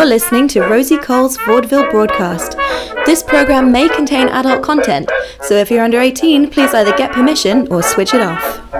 [0.00, 2.56] You're listening to Rosie Cole's vaudeville broadcast.
[3.04, 5.10] This program may contain adult content,
[5.42, 8.72] so if you're under 18, please either get permission or switch it off.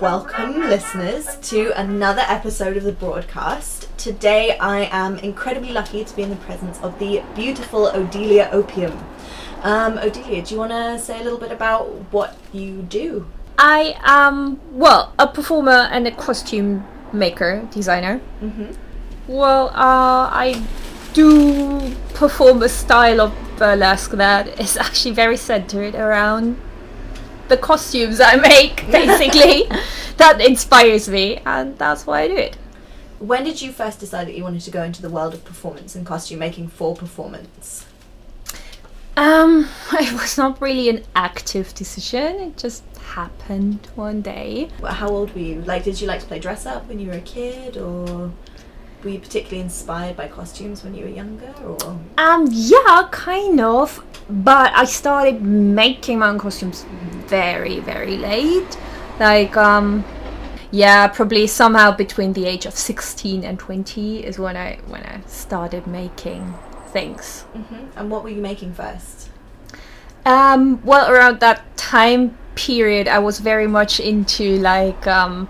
[0.00, 3.96] Welcome, listeners, to another episode of the broadcast.
[3.96, 8.98] Today, I am incredibly lucky to be in the presence of the beautiful Odelia Opium.
[9.62, 13.28] Um, Odelia, do you want to say a little bit about what you do?
[13.56, 18.20] I am, well, a performer and a costume maker, designer.
[18.40, 18.72] Mm-hmm.
[19.28, 20.62] Well, uh, I
[21.12, 26.58] do perform a style of burlesque that is actually very centered around
[27.48, 29.68] the costumes I make, basically.
[30.16, 32.56] that inspires me, and that's why I do it.
[33.18, 35.94] When did you first decide that you wanted to go into the world of performance
[35.94, 37.86] and costume making for performance?
[39.16, 42.36] Um, it was not really an active decision.
[42.36, 44.68] It just happened one day.
[44.80, 45.62] Well, How old were you?
[45.62, 48.32] Like, did you like to play dress up when you were a kid, or
[49.02, 51.52] were you particularly inspired by costumes when you were younger?
[51.64, 54.02] Or Um, yeah, kind of.
[54.30, 56.84] But I started making my own costumes
[57.26, 58.78] very, very late.
[59.20, 60.04] Like, um,
[60.70, 65.20] yeah, probably somehow between the age of sixteen and twenty is when I when I
[65.26, 66.54] started making
[66.92, 67.42] things.
[67.54, 69.28] hmm and what were you making first?
[70.24, 75.48] Um, well, around that time period, I was very much into like um,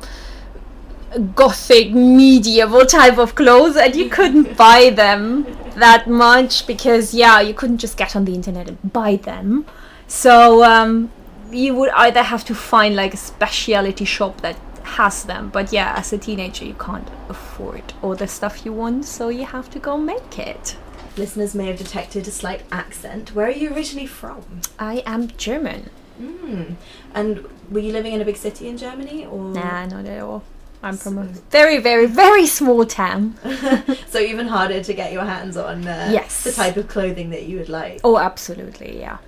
[1.35, 7.55] gothic medieval type of clothes, and you couldn't buy them that much because, yeah, you
[7.55, 9.67] couldn't just get on the internet and buy them.
[10.09, 11.11] So um,
[11.51, 15.95] you would either have to find like a specialty shop that has them, but yeah,
[15.97, 19.79] as a teenager, you can't afford all the stuff you want, so you have to
[19.79, 20.77] go make it.
[21.17, 23.35] Listeners may have detected a slight accent.
[23.35, 24.63] Where are you originally from?
[24.79, 25.91] I am German.
[26.21, 26.77] Mm.
[27.15, 30.43] And were you living in a big city in Germany, or Nah, not at all.
[30.83, 33.37] I'm from a very, very, very small town.
[34.09, 36.43] so even harder to get your hands on uh, Yes.
[36.45, 38.01] the type of clothing that you would like.
[38.03, 39.19] Oh, absolutely, yeah.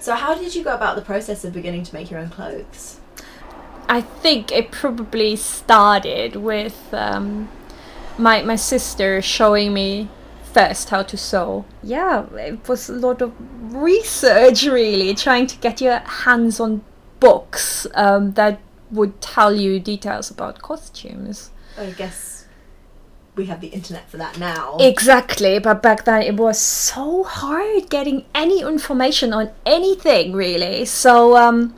[0.00, 2.98] So how did you go about the process of beginning to make your own clothes?
[3.88, 7.50] I think it probably started with um,
[8.16, 10.08] my my sister showing me
[10.52, 11.64] first how to sew.
[11.82, 13.32] Yeah, it was a lot of
[13.74, 16.82] research, really, trying to get your hands on
[17.20, 18.60] books um, that
[18.90, 21.50] would tell you details about costumes.
[21.78, 22.46] I guess
[23.34, 24.76] we have the internet for that now.
[24.78, 30.84] Exactly, but back then it was so hard getting any information on anything really.
[30.84, 31.74] So um,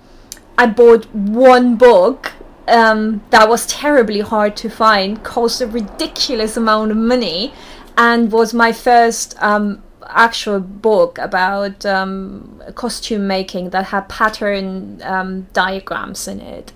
[0.58, 2.32] I bought one book
[2.66, 7.52] um, that was terribly hard to find, cost a ridiculous amount of money,
[7.96, 15.46] and was my first um, actual book about um, costume making that had pattern um,
[15.52, 16.72] diagrams in it.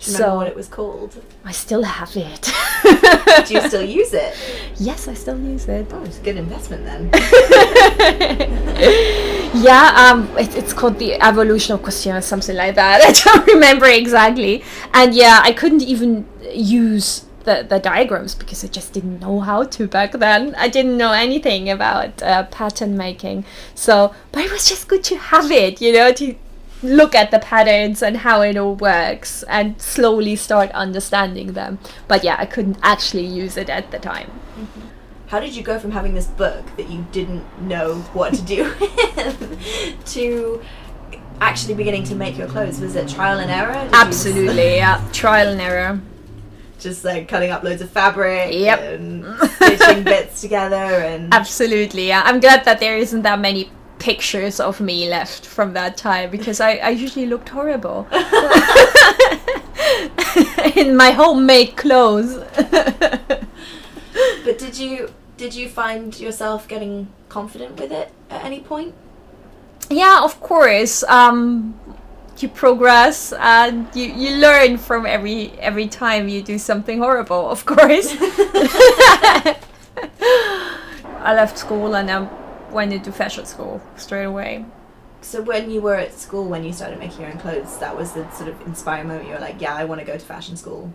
[0.00, 1.22] Do you remember what it was called?
[1.44, 2.50] I still have it.
[3.46, 4.34] Do you still use it?
[4.76, 5.86] yes, I still use it.
[5.92, 7.08] Oh, it's a good investment then.
[9.62, 13.00] yeah, um, it, it's called the evolution of costume or something like that.
[13.06, 14.64] I don't remember exactly.
[14.92, 19.64] And yeah, I couldn't even use the, the diagrams because I just didn't know how
[19.64, 20.54] to back then.
[20.56, 23.44] I didn't know anything about uh, pattern making.
[23.74, 26.34] So, but it was just good to have it, you know, to
[26.82, 31.78] look at the patterns and how it all works and slowly start understanding them.
[32.08, 34.30] But yeah, I couldn't actually use it at the time.
[35.28, 38.64] How did you go from having this book that you didn't know what to do
[38.80, 40.62] with to
[41.40, 42.80] actually beginning to make your clothes?
[42.80, 43.84] Was it trial and error?
[43.84, 45.02] Did Absolutely, yeah.
[45.12, 46.00] Trial and error.
[46.82, 48.80] Just like cutting up loads of fabric Yep.
[48.80, 49.24] and
[49.56, 52.22] stitching bits together and Absolutely, yeah.
[52.24, 56.60] I'm glad that there isn't that many pictures of me left from that time because
[56.60, 58.06] I, I usually looked horrible
[60.76, 62.34] in my homemade clothes.
[64.44, 68.94] but did you did you find yourself getting confident with it at any point?
[69.90, 71.02] yeah, of course.
[71.04, 71.78] Um,
[72.42, 77.48] you progress and you, you learn from every every time you do something horrible.
[77.48, 78.14] Of course.
[81.20, 82.28] I left school and I
[82.70, 84.64] went into fashion school straight away.
[85.20, 88.12] So when you were at school when you started making your own clothes, that was
[88.12, 90.56] the sort of inspiring moment you were like, Yeah, I want to go to fashion
[90.56, 90.92] school.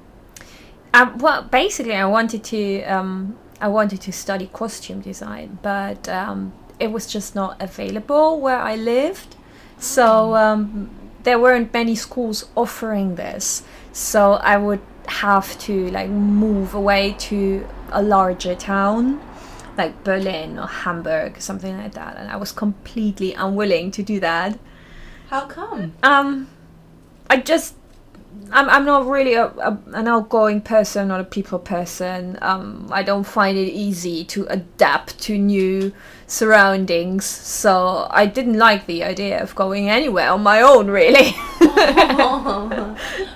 [0.93, 6.53] Um, well, basically, I wanted to um, I wanted to study costume design, but um,
[6.79, 9.35] it was just not available where I lived.
[9.79, 10.89] So um,
[11.27, 13.63] there weren't many schools offering this.
[13.91, 19.19] So I would have to like move away to a larger town,
[19.77, 22.15] like Berlin or Hamburg, something like that.
[22.15, 24.57] And I was completely unwilling to do that.
[25.27, 25.95] How come?
[26.01, 26.47] Um,
[27.29, 27.75] I just
[28.51, 32.39] I'm, I'm not really a, a, an outgoing person or a people person.
[32.41, 35.91] Um, I don't find it easy to adapt to new
[36.27, 41.31] surroundings, so I didn't like the idea of going anywhere on my own, really.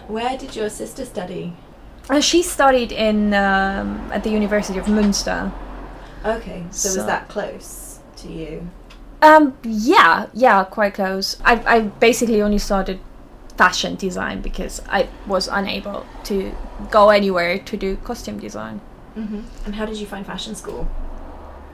[0.08, 1.54] Where did your sister study?
[2.10, 5.52] Uh, she studied in um, at the University of Münster.
[6.26, 8.70] Okay, so, So- was that close to you?
[9.24, 11.38] Um, yeah, yeah, quite close.
[11.46, 13.00] I, I basically only started
[13.56, 16.52] fashion design because I was unable to
[16.90, 18.80] go anywhere to do costume design.
[19.14, 20.88] hmm And how did you find fashion school?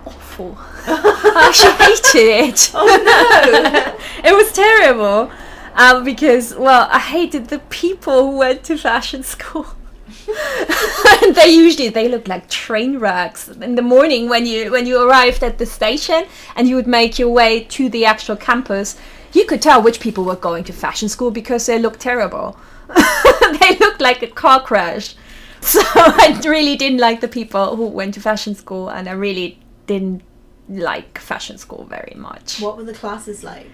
[0.08, 0.58] Awful.
[0.88, 2.72] I actually hated it.
[2.76, 3.98] Oh no!
[4.30, 5.30] it was terrible.
[5.76, 9.68] Um, because, well, I hated the people who went to fashion school.
[11.22, 15.02] and they usually they look like train wrecks in the morning when you when you
[15.02, 16.26] arrived at the station
[16.56, 18.98] and you would make your way to the actual campus
[19.34, 22.58] you could tell which people were going to fashion school because they looked terrible
[23.60, 25.16] they looked like a car crash
[25.62, 29.58] so i really didn't like the people who went to fashion school and i really
[29.88, 30.22] didn't
[30.70, 33.72] like fashion school very much what were the classes like?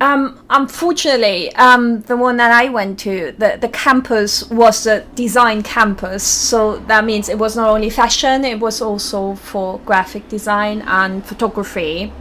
[0.00, 5.62] um, unfortunately, um, the one that I went to, the, the campus was a design
[5.62, 6.24] campus.
[6.24, 11.24] So that means it was not only fashion, it was also for graphic design and
[11.24, 12.12] photography.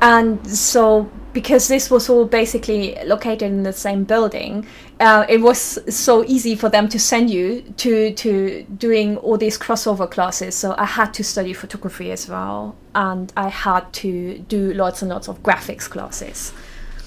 [0.00, 4.66] And so, because this was all basically located in the same building,
[5.00, 9.58] uh, it was so easy for them to send you to, to doing all these
[9.58, 10.54] crossover classes.
[10.54, 12.76] So I had to study photography as well.
[12.94, 16.52] And I had to do lots and lots of graphics classes.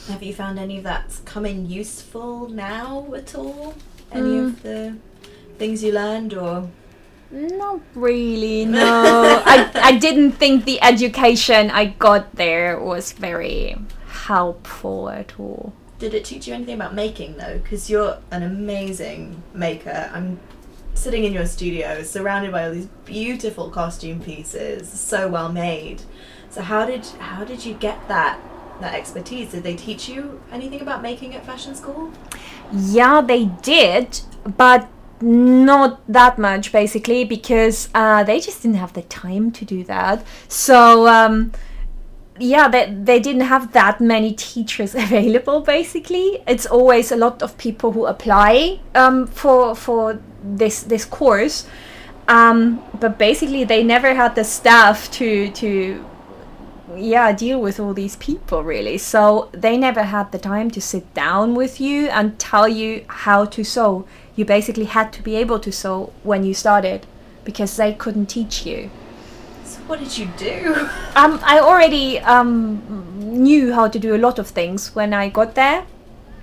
[0.08, 3.76] Have you found any of that's coming useful now at all?
[4.12, 4.98] Any of the
[5.58, 6.70] things you learned, or
[7.32, 9.42] Not really, no.
[9.46, 13.76] I, I didn't think the education I got there was very
[14.08, 15.74] helpful at all.
[16.00, 17.60] Did it teach you anything about making though?
[17.60, 20.10] Because you're an amazing maker.
[20.14, 20.40] I'm
[20.94, 26.02] sitting in your studio, surrounded by all these beautiful costume pieces, so well made.
[26.50, 28.40] So how did how did you get that
[28.80, 29.52] that expertise?
[29.52, 32.12] Did they teach you anything about making at fashion school?
[32.72, 34.22] Yeah, they did,
[34.58, 34.90] but
[35.22, 40.26] not that much basically because uh, they just didn't have the time to do that.
[40.48, 41.54] So, um,
[42.44, 46.44] yeah, they, they didn't have that many teachers available basically.
[46.48, 51.68] It's always a lot of people who apply um, for, for this, this course.
[52.28, 56.06] Um, but basically, they never had the staff to, to
[56.96, 61.12] yeah deal with all these people really so they never had the time to sit
[61.16, 64.06] down with you and tell you how to sew
[64.36, 67.08] you basically had to be able to sew when you started
[67.46, 68.92] because they couldn't teach you
[69.88, 70.74] what did you do?
[71.16, 72.82] um, i already um,
[73.44, 75.86] knew how to do a lot of things when i got there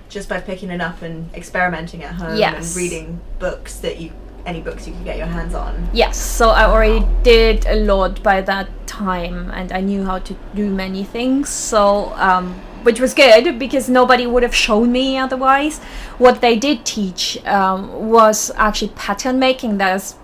[0.09, 2.55] Just by picking it up and experimenting at home Yes.
[2.67, 4.11] and reading books that you
[4.45, 5.87] any books you could get your hands on.
[5.93, 10.35] yes so i already did a lot by that time and i knew how to
[10.55, 12.53] do many things so um,
[12.83, 15.77] which was good because nobody would have shown me otherwise
[16.17, 20.15] what they did teach um, was actually pattern making that's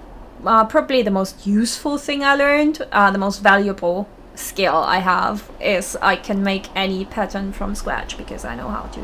[0.45, 5.49] uh, probably the most useful thing i learned uh, the most valuable skill i have
[5.59, 9.01] is i can make any pattern from scratch because i know how to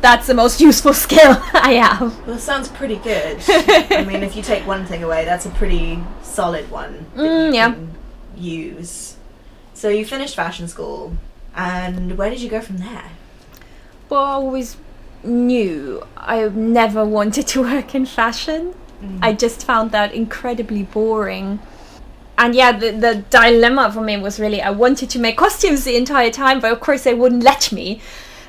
[0.00, 3.38] that's the most useful skill i have Well, sounds pretty good.
[3.48, 7.48] I mean, if you take one thing away, that's a pretty solid one that Mm,
[7.48, 7.72] you yeah.
[7.74, 7.90] can
[8.36, 9.16] use.
[9.74, 11.12] So you finished fashion school,
[11.54, 13.10] and where did you go from there?
[14.08, 14.76] Well, I always
[15.22, 18.74] knew I never wanted to work in fashion.
[19.22, 21.60] I just found that incredibly boring.
[22.36, 25.96] And yeah, the, the dilemma for me was really I wanted to make costumes the
[25.96, 28.00] entire time, but of course they wouldn't let me.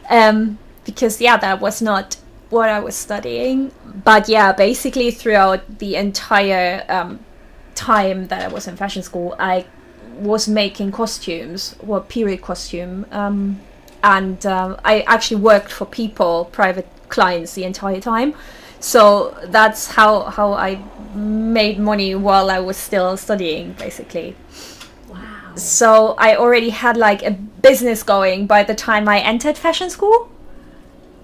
[0.10, 2.18] Um, because yeah, that was not
[2.50, 3.72] what I was studying.
[4.04, 7.20] But yeah, basically throughout the entire um,
[7.76, 9.66] time that I was in fashion school, I
[10.20, 13.60] was making costumes, well, period costume, um,
[14.04, 18.36] and um, I actually worked for people, private clients, the entire time.
[18.82, 20.82] So that's how how I
[21.16, 24.36] made money while I was still studying, basically.
[25.10, 25.56] Wow.
[25.56, 30.30] So I already had like a business going by the time I entered fashion school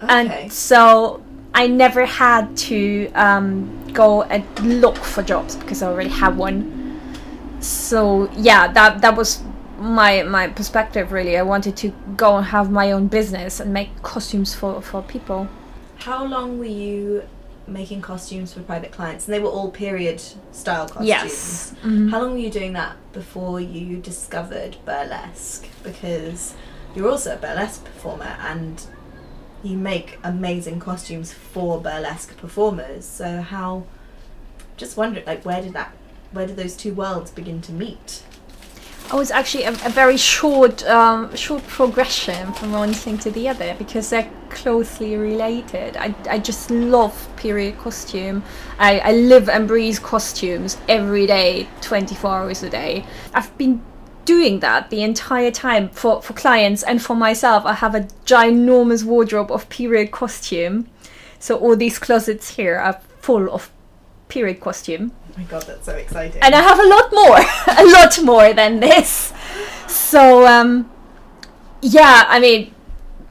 [0.03, 0.43] Okay.
[0.43, 1.23] and so
[1.55, 4.43] I never had to um, go and
[4.81, 6.99] look for jobs because I already had one.
[7.61, 9.41] So yeah, that that was
[9.79, 11.37] my my perspective really.
[11.37, 15.47] I wanted to go and have my own business and make costumes for for people.
[15.99, 17.23] How long were you
[17.67, 19.25] making costumes for private clients?
[19.25, 20.21] And they were all period
[20.51, 21.07] style costumes.
[21.07, 21.73] Yes.
[21.83, 22.09] Mhm.
[22.11, 25.67] How long were you doing that before you discovered burlesque?
[25.83, 26.53] Because
[26.95, 28.81] you're also a burlesque performer and
[29.63, 33.05] you make amazing costumes for burlesque performers.
[33.05, 33.83] So how?
[34.77, 35.91] Just wondered, like, where did that,
[36.31, 38.21] where did those two worlds begin to meet?
[39.09, 43.47] Oh, it's actually a, a very short, um, short progression from one thing to the
[43.47, 45.95] other because they're closely related.
[45.95, 48.43] I, I just love period costume.
[48.79, 53.05] I, I live and breathe costumes every day, 24 hours a day.
[53.33, 53.81] I've been
[54.25, 57.65] doing that the entire time for, for clients and for myself.
[57.65, 60.89] I have a ginormous wardrobe of period costume.
[61.39, 63.71] So all these closets here are full of
[64.27, 65.13] period costume.
[65.37, 66.41] My god, that's so exciting!
[66.41, 67.37] and I have a lot more,
[67.77, 69.31] a lot more than this.
[69.87, 70.89] So um,
[71.81, 72.73] yeah, I mean,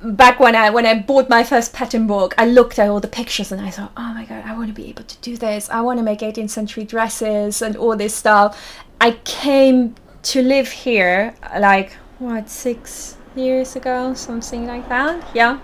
[0.02, 3.08] back when I when I bought my first pattern book, I looked at all the
[3.08, 5.68] pictures and I thought, oh my god, I want to be able to do this.
[5.68, 8.56] I want to make 18th century dresses and all this stuff.
[9.00, 15.28] I came to live here like what six years ago, something like that.
[15.34, 15.58] Yeah,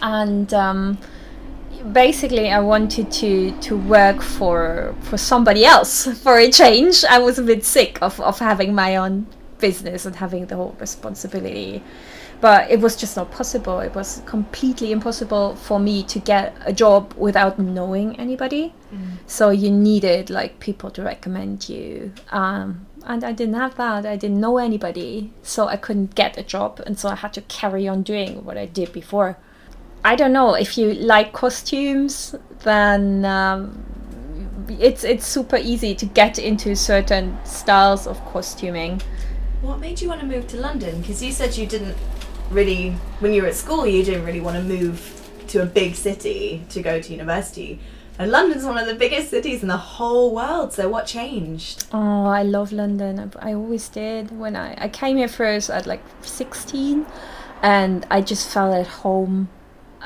[0.00, 0.54] and.
[0.54, 0.98] Um,
[1.92, 7.04] basically I wanted to to work for for somebody else for a change.
[7.04, 9.26] I was a bit sick of, of having my own
[9.58, 11.82] business and having the whole responsibility.
[12.38, 13.80] But it was just not possible.
[13.80, 18.74] It was completely impossible for me to get a job without knowing anybody.
[18.92, 19.16] Mm.
[19.26, 22.12] So you needed like people to recommend you.
[22.30, 24.04] Um, and I didn't have that.
[24.04, 27.40] I didn't know anybody, so I couldn't get a job, and so I had to
[27.42, 29.38] carry on doing what I did before.
[30.06, 33.84] I don't know if you like costumes, then um,
[34.68, 39.02] it's it's super easy to get into certain styles of costuming.
[39.62, 41.00] What made you want to move to London?
[41.00, 41.96] Because you said you didn't
[42.52, 44.96] really, when you were at school, you didn't really want to move
[45.48, 47.80] to a big city to go to university.
[48.16, 50.72] And London's one of the biggest cities in the whole world.
[50.72, 51.84] So what changed?
[51.92, 53.18] Oh, I love London.
[53.18, 54.30] I, I always did.
[54.30, 57.04] When I, I came here first at like 16,
[57.60, 59.48] and I just felt at home,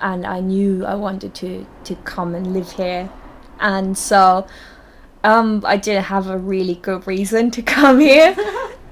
[0.01, 3.11] and I knew I wanted to to come and live here,
[3.59, 4.47] and so
[5.25, 8.35] um, I didn't have a really good reason to come here.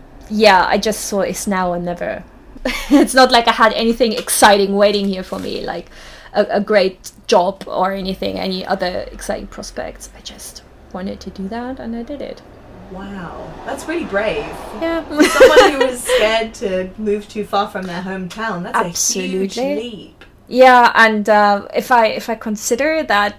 [0.30, 2.24] yeah, I just saw it's now or never.
[2.90, 5.90] it's not like I had anything exciting waiting here for me, like
[6.32, 10.10] a, a great job or anything, any other exciting prospects.
[10.16, 10.62] I just
[10.92, 12.42] wanted to do that and I did it.
[12.90, 14.46] Wow, that's really brave.
[14.80, 15.04] Yeah.
[15.06, 18.62] Someone who was scared to move too far from their hometown.
[18.62, 20.24] That's a huge leap.
[20.48, 23.36] Yeah, and uh, if I if I consider that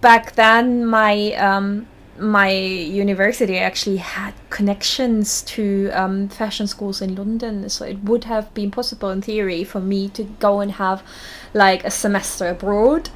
[0.00, 1.86] back then my um,
[2.18, 8.52] my university actually had connections to um, fashion schools in London, so it would have
[8.52, 11.02] been possible in theory for me to go and have
[11.54, 13.10] like a semester abroad.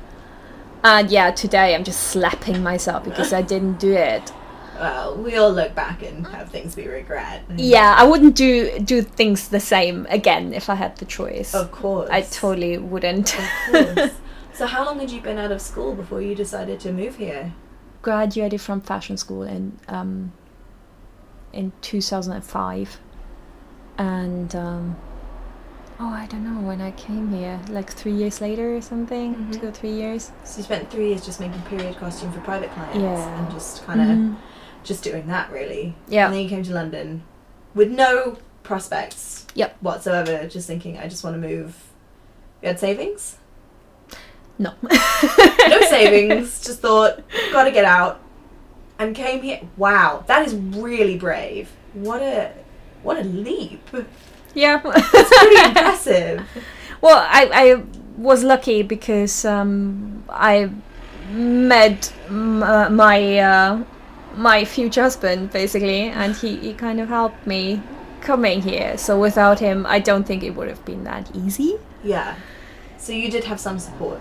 [0.83, 4.33] And yeah, today I'm just slapping myself because I didn't do it.
[4.79, 7.45] Well, we all look back and have things we regret.
[7.57, 11.55] Yeah, I wouldn't do do things the same again if I had the choice.
[11.55, 12.09] Of course.
[12.11, 13.39] I totally wouldn't.
[13.39, 13.45] Of
[13.95, 14.11] course.
[14.53, 17.53] so how long had you been out of school before you decided to move here?
[18.03, 20.33] Graduated from fashion school in um,
[21.53, 22.99] in 2005,
[23.99, 24.97] and um,
[26.01, 29.61] oh, I don't know when I came here, like three years later or something, Mhm.
[29.61, 30.33] two or three years.
[30.45, 33.39] So you spent three years just making period costume for private clients Yeah.
[33.39, 34.37] and just kind of Mhm.
[34.85, 35.95] Just doing that really.
[36.09, 36.27] Yeah.
[36.27, 37.23] And then you came to London
[37.75, 39.77] with no prospects Yep.
[39.81, 41.77] whatsoever, just thinking I just want to move.
[42.63, 43.37] You had savings?
[44.59, 44.73] No.
[45.69, 47.21] No savings, just thought,
[47.53, 48.21] gotta get out.
[48.99, 49.61] And came here.
[49.77, 51.73] Wow, that is really brave.
[51.95, 52.53] What a
[53.03, 53.89] what a leap.
[54.55, 54.81] Yeah.
[54.85, 56.47] It's pretty impressive.
[57.01, 57.83] Well, I, I
[58.17, 60.71] was lucky because um, I
[61.31, 63.83] met m- uh, my uh,
[64.37, 67.83] my future husband basically, and he, he kind of helped me
[68.21, 68.97] coming here.
[68.99, 71.79] So without him, I don't think it would have been that easy.
[72.03, 72.37] Yeah.
[72.99, 74.21] So you did have some support.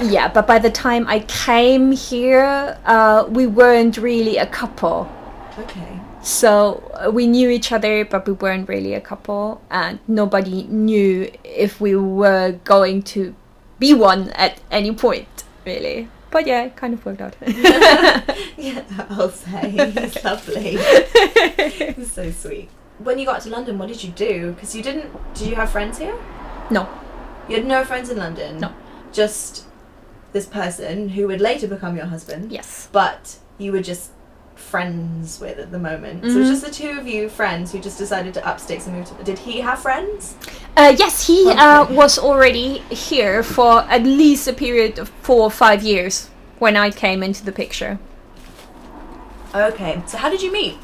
[0.00, 5.10] Yeah, but by the time I came here, uh, we weren't really a couple.
[5.58, 6.00] Okay.
[6.22, 11.30] So uh, we knew each other, but we weren't really a couple, and nobody knew
[11.44, 13.34] if we were going to
[13.78, 16.08] be one at any point, really.
[16.34, 17.36] But yeah, it kind of worked out.
[18.58, 19.70] yeah, I'll say.
[19.70, 20.78] He's lovely.
[21.94, 22.70] He's so sweet.
[22.98, 24.50] When you got to London, what did you do?
[24.50, 25.10] Because you didn't.
[25.34, 26.16] Did you have friends here?
[26.72, 26.88] no,
[27.48, 28.58] You had no friends in London.
[28.58, 28.74] No.
[29.12, 29.66] Just
[30.32, 32.50] this person who would later become your husband.
[32.50, 32.88] yes.
[32.90, 34.10] But you were just
[34.56, 36.22] friends with at the moment.
[36.22, 36.50] So it was Mhm.
[36.50, 39.24] just the two of you friends who just decided to up sticks and move to.
[39.24, 40.34] Did he have friends?
[40.76, 45.50] Uh, yes, he uh, was already here for at least a period of four or
[45.50, 47.98] five years when I came into the picture.
[49.54, 50.02] Okay.
[50.06, 50.78] So how did you meet?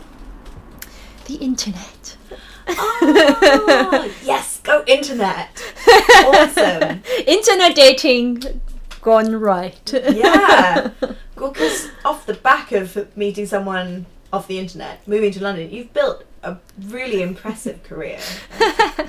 [1.26, 2.16] The internet.
[2.68, 5.48] Oh, yes, go internet.
[6.24, 7.02] awesome.
[7.26, 8.60] Internet dating
[9.00, 9.92] gone right.
[9.92, 10.90] Yeah.
[11.36, 15.90] Well, because off the back of meeting someone off the internet, moving to London, you've
[15.94, 18.18] built a really impressive career.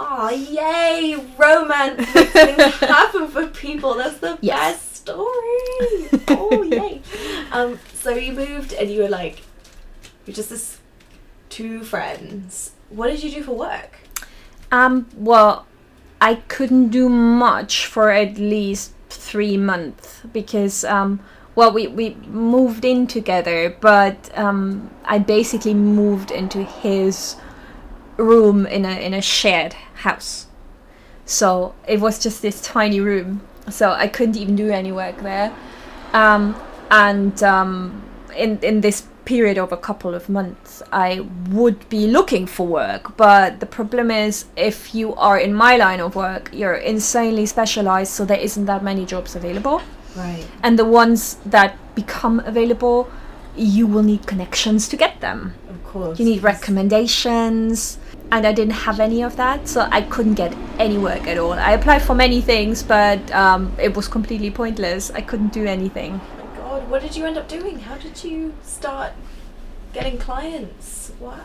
[0.00, 1.16] Oh, yay!
[1.36, 3.94] Romance makes things happen for people.
[3.94, 4.76] That's the Yes.
[4.76, 6.22] best story.
[6.28, 7.02] Oh, yay!
[7.50, 9.42] Um, so you moved and you were like,
[10.24, 10.78] you're just this
[11.48, 12.72] two friends.
[12.90, 13.98] What did you do for work?
[14.70, 15.66] Um, well,
[16.20, 21.20] I couldn't do much for at least three months because, um,
[21.54, 27.36] well, we, we moved in together, but um, I basically moved into his
[28.16, 30.46] room in a in a shared house.
[31.24, 33.42] So it was just this tiny room.
[33.70, 35.54] So I couldn't even do any work there.
[36.12, 36.60] Um,
[36.90, 38.02] and um,
[38.36, 41.20] in in this period of a couple of months, I
[41.50, 43.14] would be looking for work.
[43.18, 48.12] But the problem is, if you are in my line of work, you're insanely specialized,
[48.12, 49.82] so there isn't that many jobs available.
[50.16, 50.46] Right.
[50.62, 53.10] And the ones that become available,
[53.54, 55.54] you will need connections to get them.
[55.68, 56.18] Of course.
[56.18, 57.98] You need recommendations.
[58.30, 61.52] And I didn't have any of that, so I couldn't get any work at all.
[61.52, 65.10] I applied for many things, but um, it was completely pointless.
[65.10, 66.20] I couldn't do anything.
[66.86, 67.80] What did you end up doing?
[67.80, 69.12] How did you start
[69.92, 71.12] getting clients?
[71.18, 71.40] What?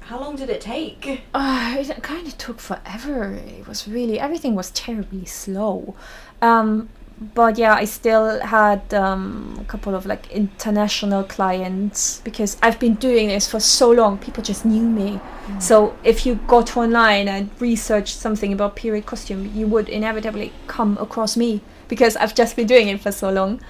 [0.00, 1.22] How long did it take?
[1.32, 3.32] Uh, it kind of took forever.
[3.32, 5.96] It was really everything was terribly slow.
[6.42, 6.90] Um,
[7.34, 12.94] but yeah, I still had um, a couple of like international clients because I've been
[12.94, 14.18] doing this for so long.
[14.18, 15.20] People just knew me.
[15.58, 20.98] So if you got online and researched something about period costume, you would inevitably come
[20.98, 23.60] across me because I've just been doing it for so long.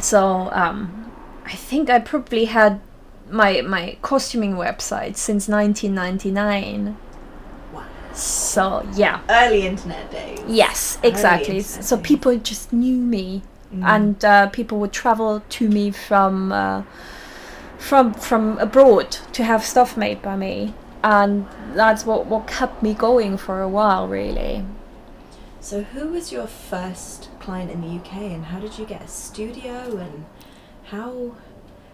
[0.00, 1.10] So um,
[1.44, 2.80] I think I probably had
[3.30, 6.96] my my costuming website since 1999.
[7.72, 7.84] Wow.
[8.12, 10.40] So yeah, Early internet days.
[10.46, 11.60] yes, exactly.
[11.60, 12.06] So days.
[12.06, 13.42] people just knew me,
[13.74, 13.84] Mm.
[13.84, 16.82] and uh, people would travel to me from uh,
[17.78, 22.94] from from abroad to have stuff made by me, and that's what what kept me
[22.94, 24.64] going for a while, really.
[25.60, 29.08] So, who was your first client in the UK, and how did you get a
[29.08, 30.24] studio, and
[30.84, 31.36] how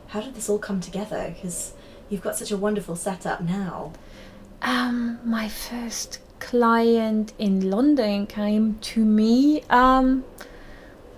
[0.08, 1.32] how did this all come together?
[1.34, 1.72] Because
[2.08, 3.92] you've got such a wonderful setup now.
[4.60, 9.62] Um, my first client in London came to me.
[9.70, 10.24] Um,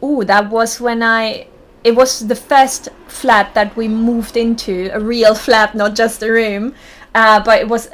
[0.01, 1.49] oh, that was when I.
[1.83, 6.31] It was the first flat that we moved into, a real flat, not just a
[6.31, 6.75] room.
[7.15, 7.91] Uh, but it was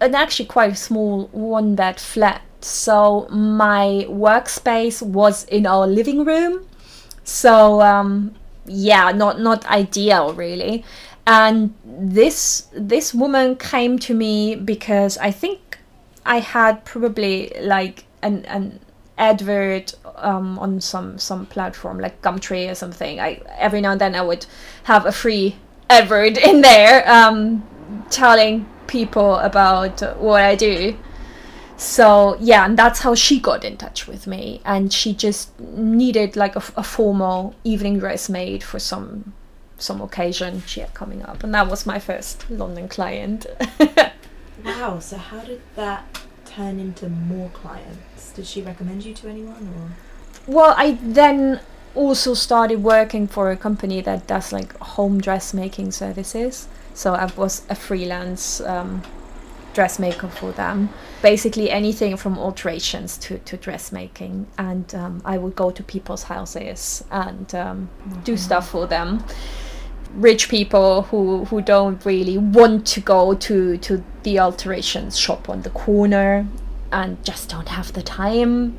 [0.00, 2.42] an actually quite small one bed flat.
[2.64, 6.66] So my workspace was in our living room.
[7.24, 8.34] So um,
[8.66, 10.84] yeah, not not ideal really.
[11.26, 15.78] And this this woman came to me because I think
[16.24, 18.80] I had probably like an an
[19.18, 23.20] advert um, on some some platform like Gumtree or something.
[23.20, 24.46] I every now and then I would
[24.84, 25.56] have a free
[25.88, 27.66] advert in there um,
[28.10, 30.96] telling people about what I do.
[31.80, 36.36] So yeah, and that's how she got in touch with me, and she just needed
[36.36, 39.32] like a, a formal evening dress made for some
[39.78, 43.46] some occasion she had coming up, and that was my first London client.
[44.64, 44.98] Wow.
[44.98, 48.32] So, how did that turn into more clients?
[48.32, 50.52] Did she recommend you to anyone, or?
[50.52, 51.60] well, I then
[51.94, 56.68] also started working for a company that does like home dressmaking services.
[56.94, 59.02] So I was a freelance um,
[59.74, 60.90] dressmaker for them.
[61.22, 64.46] Basically anything from alterations to, to dressmaking.
[64.56, 67.90] And um, I would go to people's houses and um,
[68.24, 69.24] do stuff for them.
[70.14, 75.62] Rich people who, who don't really want to go to, to the alterations shop on
[75.62, 76.46] the corner
[76.90, 78.76] and just don't have the time.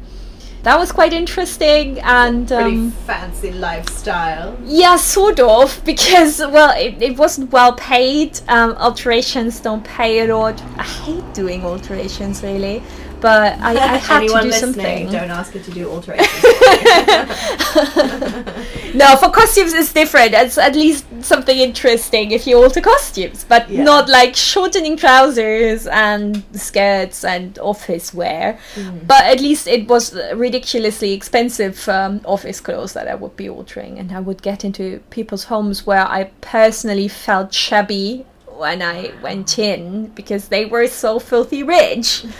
[0.64, 4.56] That was quite interesting and Pretty um, fancy lifestyle.
[4.64, 8.40] yeah, sort of, because, well, it, it wasn't well paid.
[8.48, 10.62] Um, alterations don't pay a lot.
[10.78, 12.84] I hate doing alterations, really,
[13.22, 15.12] but I, I had to do listening, something.
[15.12, 16.44] don't ask her to do alterations.
[18.96, 20.34] no, for costumes it's different.
[20.34, 23.84] It's at least something interesting if you alter costumes, but Yeah.
[23.84, 28.58] not like shortening trousers and skirts and office wear.
[28.76, 29.08] Mm.
[29.08, 34.00] But at least it was ridiculously expensive um, office clothes that I would be altering,
[34.00, 39.58] and I would get into people's homes where I personally felt shabby when I went
[39.58, 42.26] in because they were so filthy rich.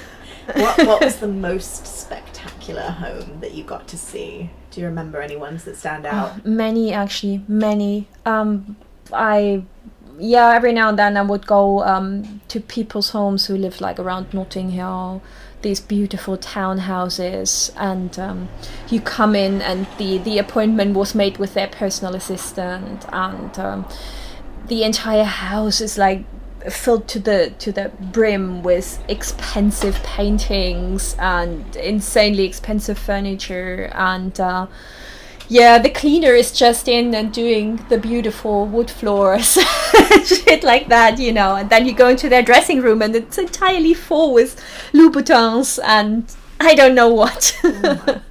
[0.56, 4.50] what, what was the most spectacular home that you got to see?
[4.72, 6.46] Do you remember any ones that stand out?
[6.46, 8.08] Many actually, many.
[8.26, 8.78] Um,
[9.14, 9.64] I
[10.22, 14.00] yeah, every now and then I would go um, to people's homes who live like
[14.00, 15.22] around Notting Hill,
[15.62, 18.50] these beautiful townhouses, and um,
[18.90, 23.86] you come in and the the appointment was made with their personal assistant, and um,
[24.68, 26.24] the entire house is like
[26.70, 34.40] filled to the to the brim with expensive paintings and insanely expensive furniture and.
[34.40, 34.68] Uh,
[35.52, 39.58] yeah, the cleaner is just in and doing the beautiful wood floors,
[40.24, 41.58] shit like that, you know.
[41.58, 46.24] And then you go into their dressing room and it's entirely full with Louboutins and
[46.62, 47.60] I don't know what.
[47.66, 48.22] Oh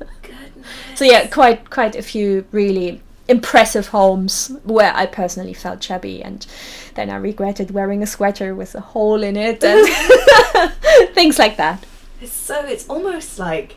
[0.95, 6.45] so yeah, quite quite a few really impressive homes where I personally felt chubby and
[6.97, 9.87] then I regretted wearing a sweater with a hole in it and
[11.15, 11.87] things like that.
[12.21, 13.77] It's so it's almost like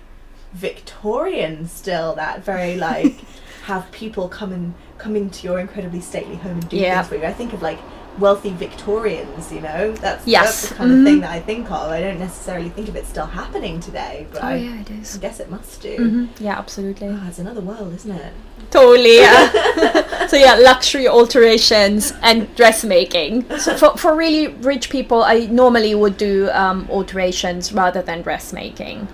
[0.54, 2.16] Victorian still.
[2.16, 3.16] That very like
[3.66, 7.02] have people come and come into your incredibly stately home and do Yeah.
[7.04, 7.26] things for you.
[7.26, 7.80] I think of like
[8.20, 9.52] wealthy Victorians.
[9.52, 10.46] You know, that's Yes.
[10.46, 11.04] that's the kind of Mhm.
[11.06, 11.92] thing that I think of.
[11.92, 15.50] I don't necessarily think of it still happening today, but I, it I guess it
[15.50, 15.96] must do.
[15.98, 17.08] hmm Yeah, absolutely.
[17.08, 18.34] Oh, it's another world, isn't it?
[18.72, 19.18] Totally.
[19.18, 20.28] Yeah.
[20.28, 23.46] so yeah, luxury alterations and dressmaking.
[23.60, 29.08] So for for really rich people, I normally would do um, alterations rather than dressmaking.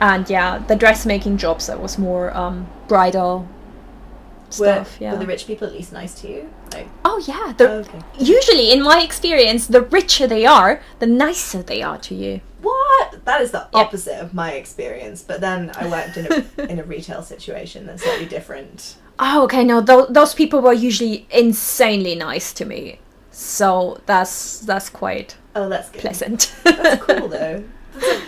[0.00, 3.46] And yeah, the dressmaking jobs that was more um, bridal
[4.50, 4.98] stuff.
[4.98, 5.12] were, yeah.
[5.12, 6.50] were the rich people at least nice to you?
[6.72, 7.52] Like, oh yeah.
[7.56, 8.00] The, okay.
[8.18, 12.40] Usually, in my experience, the richer they are, the nicer they are to you.
[12.60, 12.81] What?
[13.24, 15.22] That is the opposite of my experience.
[15.22, 18.96] But then I worked in a in a retail situation that's slightly different.
[19.18, 19.62] Oh, okay.
[19.64, 22.98] No, th- those people were usually insanely nice to me.
[23.30, 26.00] So that's that's quite Oh, that's good.
[26.00, 26.52] pleasant.
[26.64, 27.62] That's cool though.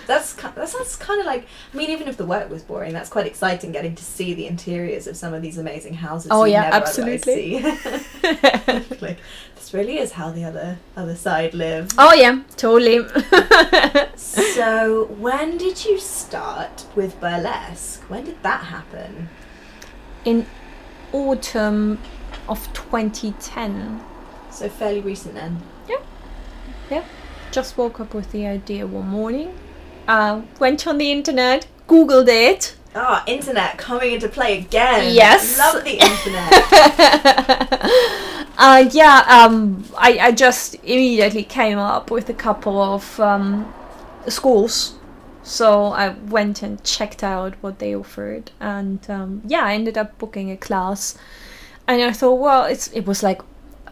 [0.07, 1.47] That's ki- that sounds kind of like.
[1.73, 4.47] I mean, even if the work was boring, that's quite exciting getting to see the
[4.47, 6.29] interiors of some of these amazing houses.
[6.31, 7.63] Oh, yeah, never absolutely.
[7.63, 7.63] see.
[9.01, 9.19] like
[9.55, 11.95] this really is how the other other side lives.
[11.99, 13.01] oh yeah, totally.
[14.17, 18.03] So, when did you start with burlesque?
[18.09, 19.29] When did that happen?
[20.25, 20.47] In
[21.13, 21.99] autumn
[22.49, 24.01] of 2010.
[24.51, 25.61] So fairly recent then.
[27.55, 29.57] Just woke up with the idea one morning.
[30.09, 32.75] Uh, went on the internet, googled it.
[32.97, 35.15] Ah, internet coming into play again.
[35.15, 35.57] Yes.
[35.57, 36.53] Love the internet.
[38.59, 43.73] and yeah, um, I, I just immediately came up with a couple of um,
[44.27, 44.97] schools.
[45.45, 50.19] So I went and checked out what they offered, and um, yeah, I ended up
[50.19, 51.17] booking a class.
[51.87, 53.43] And I thought, well, it's it was like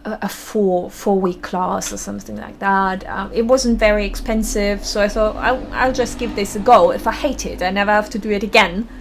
[0.04, 3.06] a, a four four week class or something like that.
[3.08, 6.90] Um, it wasn't very expensive, so I thought I'll, I'll just give this a go.
[6.92, 8.88] If I hate it, I never have to do it again.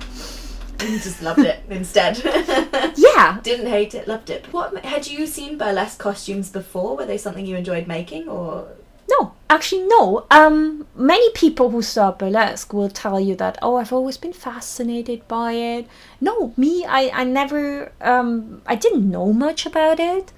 [0.81, 2.17] You just loved it instead.
[2.95, 4.47] Yeah, Didn't hate it, loved it.
[4.51, 6.97] What had you seen burlesque costumes before?
[6.97, 8.67] Were they something you enjoyed making, or
[9.09, 10.25] No, actually, no.
[10.31, 15.27] Um, many people who start burlesque will tell you that, oh, I've always been fascinated
[15.27, 15.87] by it.
[16.19, 20.31] No, me, I, I never, um, I didn't know much about it.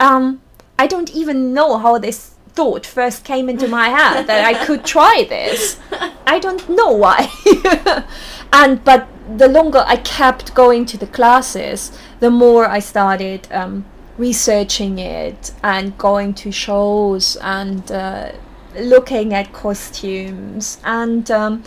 [0.00, 0.40] Um,
[0.78, 4.84] I don't even know how this thought first came into my head that I could
[4.84, 5.78] try this.
[6.26, 7.30] I don't know why.
[8.52, 13.84] and but the longer I kept going to the classes, the more I started um,
[14.18, 18.32] researching it and going to shows and uh,
[18.78, 20.78] looking at costumes.
[20.84, 21.62] And um,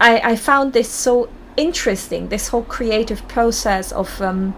[0.00, 2.28] I, I found this so interesting.
[2.28, 4.54] This whole creative process of um,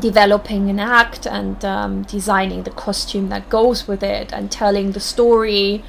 [0.00, 5.00] developing an act and um, designing the costume that goes with it and telling the
[5.00, 5.82] story.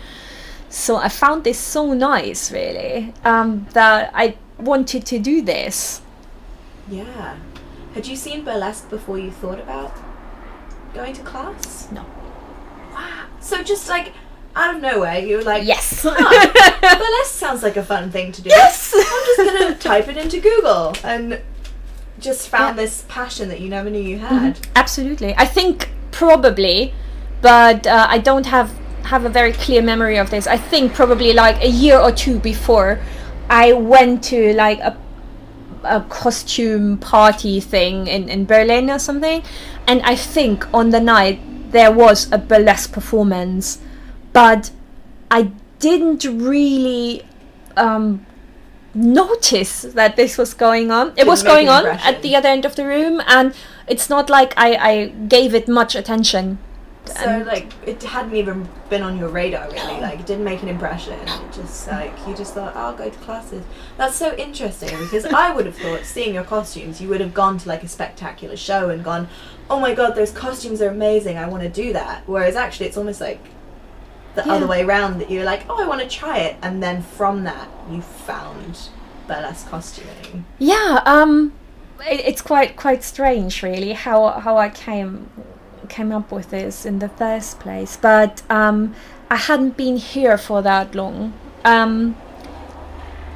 [0.70, 6.02] So I found this so nice, really, um, that I wanted to do this.
[6.90, 7.38] yeah?
[7.94, 9.94] Had you seen burlesque before you thought about
[10.96, 11.92] going to class?
[11.92, 12.04] No.
[12.92, 13.26] Wow.
[13.40, 14.14] So just like
[14.56, 16.02] out of nowhere, you were like, Yes.
[16.04, 16.16] "Huh,
[16.82, 18.50] burlesque sounds like a fun thing to do.
[18.50, 18.94] yes.
[18.96, 21.40] I'm just gonna type it into Google and
[22.24, 22.84] just found Yeah.
[22.84, 24.60] this passion that you never knew you had.
[24.76, 25.36] Absolutely.
[25.38, 26.94] I think probably,
[27.42, 28.70] but uh, I don't have
[29.04, 30.48] have a very clear memory of this.
[30.48, 33.00] I think probably like a year or two before,
[33.50, 34.98] I went to like a
[35.84, 39.44] a costume party thing in in Berlin or something,
[39.86, 41.40] and I think on the night
[41.72, 43.80] there was a burlesque performance,
[44.32, 44.72] but
[45.30, 47.24] I didn't really.
[47.76, 48.26] Um,
[48.94, 52.66] notice that this was going on it Didn't was going on at the other end
[52.66, 53.54] of the room and
[53.88, 56.60] it's not like I, I gave it much attention
[57.06, 60.00] So like it hadn't even been on your radar really.
[60.00, 61.20] Like it didn't make an impression.
[61.20, 63.66] It just like you just thought, "Oh, I'll go to classes.
[63.98, 67.58] That's so interesting because I would have thought, seeing your costumes, you would have gone
[67.58, 69.28] to like a spectacular show and gone,
[69.70, 71.38] "Oh my god, those costumes are amazing.
[71.38, 73.42] I want to do that." Whereas actually, it's almost like
[74.36, 74.54] the Yeah.
[74.54, 77.44] other way around that you're like, "Oh, I want to try it," and then from
[77.44, 78.90] that you found
[79.28, 80.46] burlesque costuming.
[80.60, 81.54] Yeah, um,
[82.10, 85.30] it, it's quite quite strange, really, how how I came
[85.90, 87.98] came up with this in the first place.
[88.02, 88.96] But um,
[89.30, 91.34] I hadn't been here for that long,
[91.66, 92.16] um,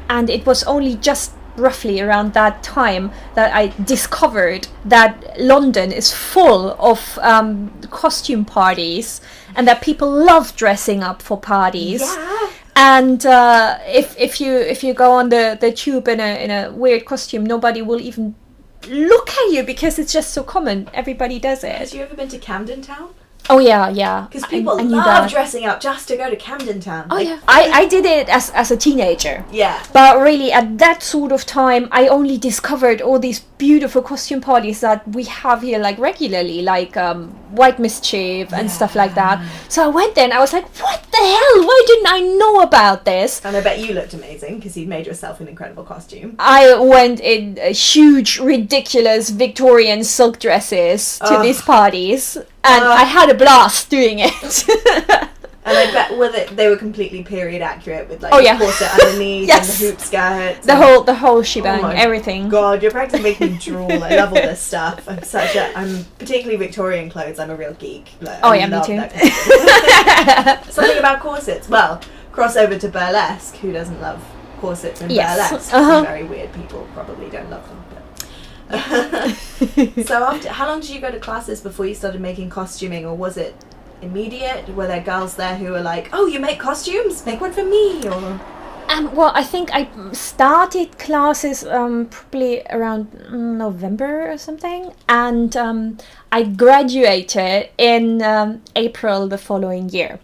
[0.09, 6.13] and it was only just roughly around that time that I discovered that London is
[6.13, 9.21] full of um, costume parties,
[9.57, 12.49] and that people love dressing up for parties Yeah.
[12.75, 16.51] and uh, if if you if you go on the, the tube in a in
[16.51, 18.35] a weird costume, nobody will even
[18.87, 20.87] look at you because it's just so common.
[20.93, 21.75] Everybody does it.
[21.75, 23.09] Have you ever been to Camden Town?
[23.49, 24.27] Oh yeah, yeah.
[24.29, 25.31] Because people I knew love that.
[25.31, 27.07] dressing up just to go to Camden Town.
[27.09, 29.45] Oh Like, yeah, I, I did it as as a teenager.
[29.51, 29.81] Yeah.
[29.93, 34.81] But really, at that sort of time, I only discovered all these beautiful costume parties
[34.81, 39.43] that we have here, like regularly, like um, White Mischief and stuff like that.
[39.69, 41.65] So I went there and I was like, what the hell?
[41.65, 43.43] Why didn't I know about this?
[43.43, 46.35] And I bet you looked amazing because you'd made yourself an incredible costume.
[46.39, 52.89] I went in uh, huge, ridiculous Victorian silk dresses to these parties, and Ugh.
[52.91, 54.65] I had a blast doing it.
[55.67, 58.57] And I bet with it they were completely period accurate with like Oh, the yeah.
[58.57, 59.67] corset underneath Yes.
[59.69, 60.61] and the hoop skirt.
[60.63, 62.47] the whole, the whole shebang, my everything.
[62.47, 63.91] God, you're practically making me drool.
[64.01, 65.05] I love all this stuff.
[65.09, 65.77] I'm such a.
[65.77, 67.37] I'm particularly Victorian clothes.
[67.37, 68.07] I'm a real geek.
[68.21, 68.95] Like, Oh, I yeah, me too.
[68.95, 70.71] that kind of thing.
[70.71, 71.67] Something about corsets.
[71.67, 71.99] Well,
[72.31, 73.57] crossover to burlesque.
[73.57, 74.23] Who doesn't love
[74.61, 75.49] corsets and Yes.
[75.49, 75.73] burlesque?
[75.73, 76.01] Uh-huh.
[76.03, 77.83] Very weird people probably don't love them.
[77.93, 78.26] But.
[80.05, 83.15] so after, how long did you go to classes before you started making costuming, or
[83.15, 83.55] was it
[84.01, 84.67] immediate?
[84.75, 87.25] Were there girls there who were like, "Oh, you make costumes?
[87.25, 88.39] Make one for me," or
[88.89, 95.97] Um, well, I think I started classes um, probably around November or something, and um,
[96.31, 100.19] I graduated in um, April the following year.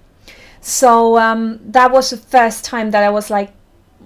[0.59, 3.53] So um, that was the first time that I was like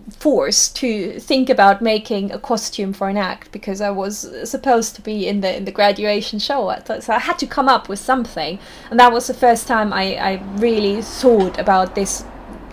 [0.09, 5.01] forced to think about making a costume for an act because I was supposed to
[5.01, 6.73] be in the in the graduation show.
[6.99, 10.15] So I had to come up with something, and that was the first time I,
[10.15, 12.23] I really thought about this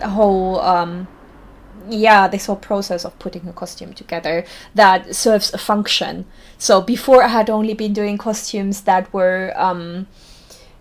[0.03, 0.59] whole.
[0.61, 1.07] Um,
[1.87, 4.43] yeah, this whole process of putting a costume together
[4.73, 6.25] that serves a function.
[6.57, 10.07] So before I had only been doing costumes that were um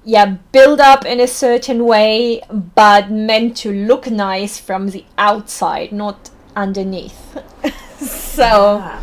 [0.05, 5.93] yeah, built up in a certain way but meant to look nice from the outside,
[5.93, 7.19] not underneath.
[8.01, 9.03] so Ah.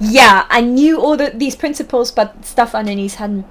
[0.00, 3.46] yeah, I knew all the, these principles but stuff underneath hadn't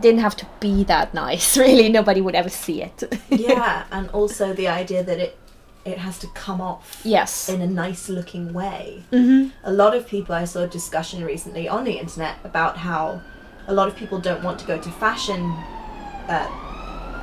[0.00, 1.56] didn't have to be that nice.
[1.66, 3.02] Really nobody would ever see it.
[3.30, 5.36] yeah, and also the idea that it
[5.84, 7.48] it has to come off yes.
[7.48, 9.02] in a nice looking way.
[9.12, 9.52] Mhm.
[9.64, 13.20] A lot of people I saw a discussion recently on the internet about how
[13.68, 15.40] a lot of people don't want to go to fashion
[16.28, 16.48] uh,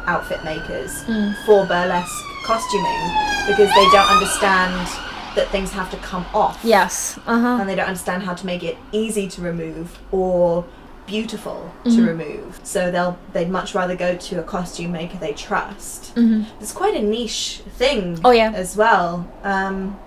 [0.08, 1.34] outfit makers Mm.
[1.46, 3.02] for burlesque costuming
[3.48, 4.88] because they don't understand
[5.36, 7.18] that things have to come off Yes.
[7.26, 7.58] Uh-huh.
[7.60, 10.66] and they don't understand how to make it easy to remove or
[11.08, 12.08] beautiful to Mhm.
[12.08, 12.60] remove.
[12.64, 16.14] So they'll they'd much rather go to a costume maker they trust.
[16.16, 16.46] Mhm.
[16.62, 18.20] It's quite a niche thing.
[18.24, 18.52] Oh, yeah.
[18.54, 19.26] as well.
[19.44, 19.98] Um,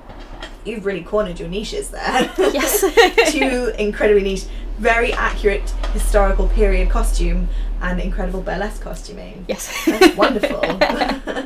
[0.64, 2.30] you've really cornered your niches there.
[2.38, 2.84] Yes.
[3.28, 4.44] Two incredibly niche,
[4.78, 7.48] very accurate historical period costume
[7.82, 9.44] and incredible burlesque costuming.
[9.48, 9.70] Yes.
[9.84, 10.62] That's wonderful.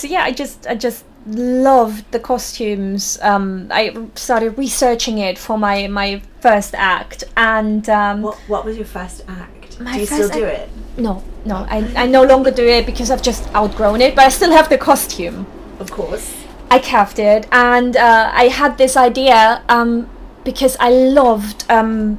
[0.00, 3.18] so yeah, I just I just loved the costumes.
[3.22, 8.76] Um, I started researching it for my my first act, and um, what what was
[8.76, 9.78] your first act?
[9.80, 10.68] My Do you still do act- it?
[10.96, 14.30] no, no, I I no longer do it because I've just outgrown it, but I
[14.30, 15.46] still have the costume.
[15.78, 16.34] Of course.
[16.70, 20.08] I kept it, and uh, I had this idea um,
[20.44, 22.18] because I loved um,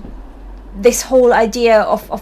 [0.76, 2.22] this whole idea of, of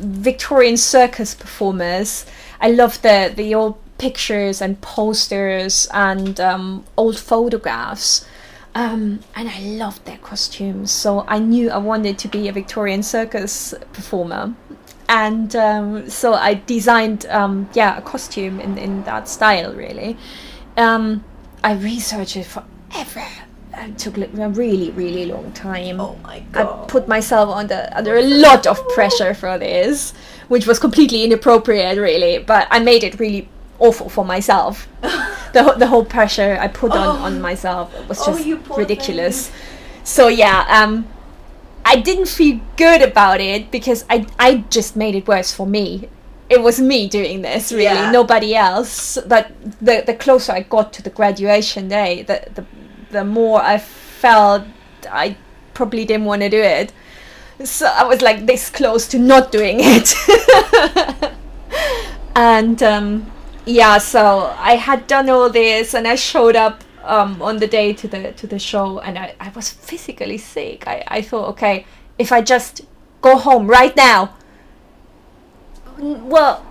[0.00, 2.26] Victorian circus performers.
[2.60, 8.26] I loved the the old pictures and posters and um, old photographs.
[8.74, 13.02] Um, and I loved their costumes, so I knew I wanted to be a Victorian
[13.02, 14.52] circus performer,
[15.08, 20.16] and um, so I designed, um, yeah, a costume in, in that style, really.
[20.76, 21.24] Um,
[21.62, 23.26] I researched it forever.
[23.76, 26.00] It took a really, really long time.
[26.00, 26.66] Oh my god!
[26.66, 30.12] I put myself under under a lot of pressure for this,
[30.48, 32.38] which was completely inappropriate, really.
[32.38, 34.88] But I made it really awful for myself.
[35.52, 37.24] the the whole pressure I put on Oh.
[37.26, 39.50] on myself was Oh, just poor ridiculous.
[40.04, 41.06] So yeah, um,
[41.84, 46.08] I didn't feel good about it because I I just made it worse for me.
[46.54, 48.10] it was me doing this really Yeah.
[48.14, 49.44] nobody else but
[49.88, 52.64] the the closer i got to the graduation day the the,
[53.16, 54.62] the more i felt
[55.22, 55.36] i
[55.78, 56.92] probably didn't want to do it
[57.64, 60.12] so i was like this close to not doing it
[62.36, 63.08] and um,
[63.64, 67.92] yeah so i had done all this and i showed up um, on the day
[67.92, 70.86] to the to the show and i, I was physically sick.
[70.86, 71.84] I, I thought okay
[72.18, 72.80] if i just
[73.20, 74.34] go home right now
[75.98, 76.64] well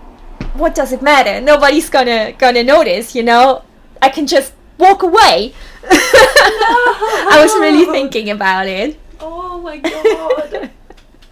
[0.54, 1.40] what does it matter?
[1.40, 3.64] Nobody's gonna gonna notice you know?
[4.00, 5.54] I can just walk away.
[5.90, 8.98] I was really thinking about it.
[9.20, 10.70] Oh my god.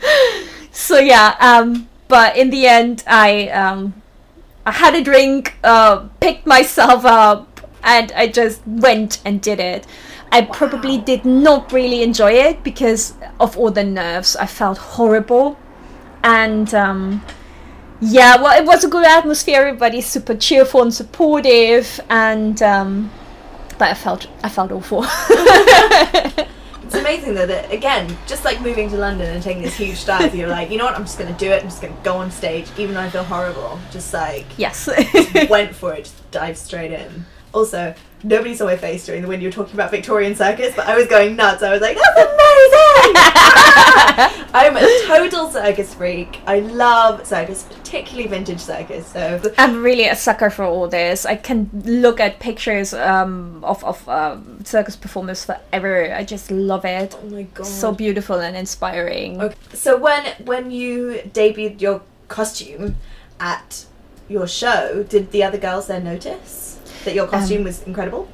[0.72, 4.01] so yeah um but in the end i um
[4.66, 9.86] i had a drink uh picked myself up and i just went and did it.
[10.32, 14.34] I probably did not really enjoy it because of all the nerves.
[14.34, 15.58] I felt horrible.
[16.24, 17.22] And um
[18.00, 19.60] yeah well it was a good atmosphere.
[19.60, 22.00] Everybody's super cheerful and supportive.
[22.08, 23.10] And um
[23.78, 25.04] but i felt i felt awful
[26.92, 30.34] It's amazing though that again, just like moving to London and taking this huge dive,
[30.34, 32.30] you're like, you know what, I'm just gonna do it, I'm just gonna go on
[32.30, 33.80] stage, even though I feel horrible.
[33.90, 37.24] Just like yes just went for it, just dive straight in.
[37.54, 40.86] Also, nobody saw my face during the when you were talking about Victorian Circus, but
[40.86, 41.62] I was going nuts.
[41.62, 42.42] I was like, that's amazing!
[44.54, 46.40] I'm a total circus freak.
[46.46, 49.06] I love circus, particularly vintage circus.
[49.06, 51.24] So I'm really a sucker for all this.
[51.24, 56.14] I can look at pictures um, of of um, circus performers forever.
[56.14, 57.16] I just love it.
[57.22, 57.66] Oh my god.
[57.66, 59.40] So beautiful and inspiring.
[59.40, 59.56] Okay.
[59.72, 62.96] So when when you debuted your costume
[63.40, 63.86] at
[64.28, 66.71] your show, did the other girls there notice
[67.04, 68.28] that your costume Um, was incredible?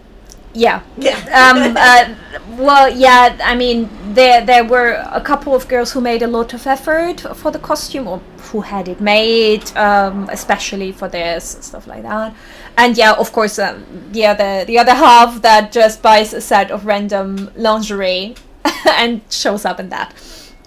[0.55, 0.83] Yeah.
[0.97, 1.19] Yeah.
[1.43, 2.15] um, uh,
[2.57, 3.37] well, yeah.
[3.45, 7.21] I mean, there there were a couple of girls who made a lot of effort
[7.37, 12.03] for the costume, or who had it made, um, especially for this and stuff like
[12.03, 12.35] that.
[12.77, 16.71] And yeah, of course, um, the other the other half that just buys a set
[16.71, 18.35] of random lingerie
[18.89, 20.15] and shows up in that.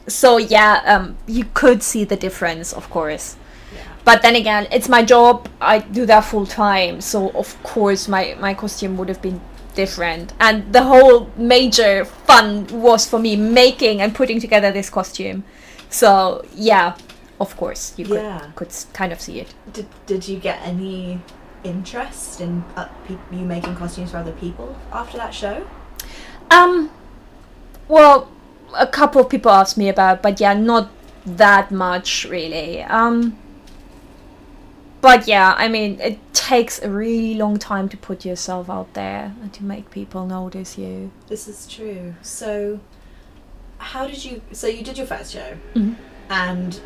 [0.07, 3.35] So yeah, um, you could see the difference, of course.
[4.03, 5.47] But then again, it's my job.
[5.61, 9.39] I do that full time, so of course my my costume would have been
[9.75, 10.33] different.
[10.39, 15.43] And the whole major fun was for me making and putting together this costume.
[15.89, 16.95] So yeah,
[17.39, 18.41] of course you could Yeah.
[18.55, 19.53] could s- kind of see it.
[19.71, 21.19] Did Did you get any
[21.63, 25.61] interest in uh, pe- you making costumes for other people after that show?
[26.49, 26.89] Um,
[27.87, 28.27] well,
[28.73, 30.89] a couple of people asked me about, but yeah, not
[31.25, 32.81] that much really.
[32.83, 33.37] Um,
[35.01, 39.33] but yeah, I mean, it takes a really long time to put yourself out there
[39.41, 41.11] and to make people notice you.
[41.27, 42.13] This is true.
[42.21, 42.79] So,
[43.77, 44.41] how did you?
[44.51, 45.95] So you did your first show, Mhm.
[46.29, 46.79] and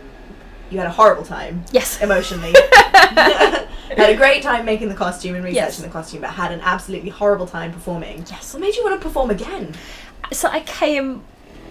[0.72, 2.02] you had a horrible time Yes.
[2.08, 2.54] emotionally.
[3.16, 5.78] had a great time making the costume and researching Yes.
[5.78, 8.26] the costume, but had an absolutely horrible time performing.
[8.30, 8.54] Yes.
[8.54, 9.74] What made you want to perform again?
[10.32, 11.22] So I came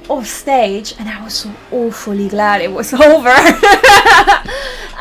[0.09, 3.35] off stage and I was so awfully glad it was over.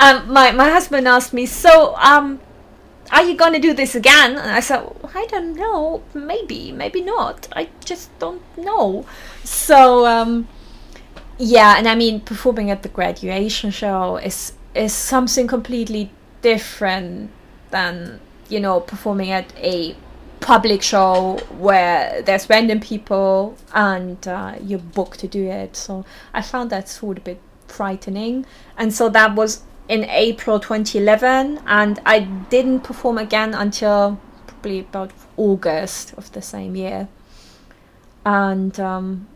[0.03, 2.39] Um, my my husband asked me, so um,
[3.11, 4.31] are you gonna do this again?
[4.31, 7.47] And I said, I don't know, maybe, maybe not.
[7.53, 9.05] I just don't know.
[9.43, 10.47] So um,
[11.37, 16.11] yeah, and I mean, performing at the graduation show is is something completely
[16.41, 17.31] different
[17.71, 19.95] than you know performing at a
[20.39, 25.77] public show where there's random people and uh, you're booked to do it.
[25.77, 28.45] So I found that sort of a bit frightening,
[28.77, 29.61] and so that was
[29.93, 36.75] in April 2011, and I didn't perform again until probably about August of the same
[36.75, 37.07] year.
[38.25, 39.27] And um,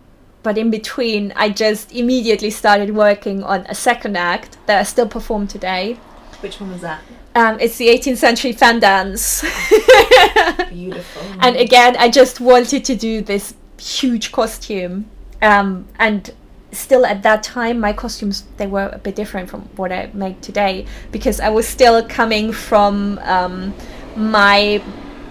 [0.41, 5.07] but in between, I just immediately started working on a second act that I still
[5.07, 5.99] perform today.
[6.39, 7.01] Which one was that?
[7.35, 9.41] Um, it's the 18th century fan dance.
[10.69, 11.21] Beautiful.
[11.39, 15.05] and again, I just wanted to do this huge costume.
[15.39, 16.33] Um, and
[16.77, 20.41] still at that time, my costumes they were a bit different from what I make
[20.41, 23.73] today because I was still coming from um,
[24.15, 24.81] my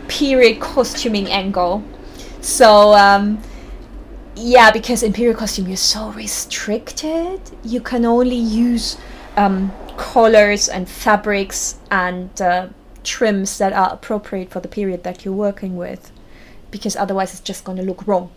[0.09, 1.83] period costuming angle.
[2.41, 3.43] So um,
[4.35, 7.41] yeah, because in period costume you're so restricted.
[7.65, 8.97] You can only use
[9.37, 12.69] um, colors and fabrics and uh,
[13.03, 16.13] trims that are appropriate for the period that you're working with,
[16.71, 18.31] because otherwise it's just going to look wrong.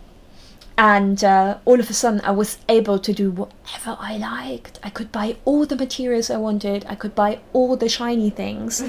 [0.80, 4.80] And uh, all of a sudden, I was able to do whatever I liked.
[4.82, 6.86] I could buy all the materials I wanted.
[6.88, 8.80] I could buy all the shiny things.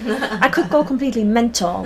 [0.45, 1.85] I could go completely mental.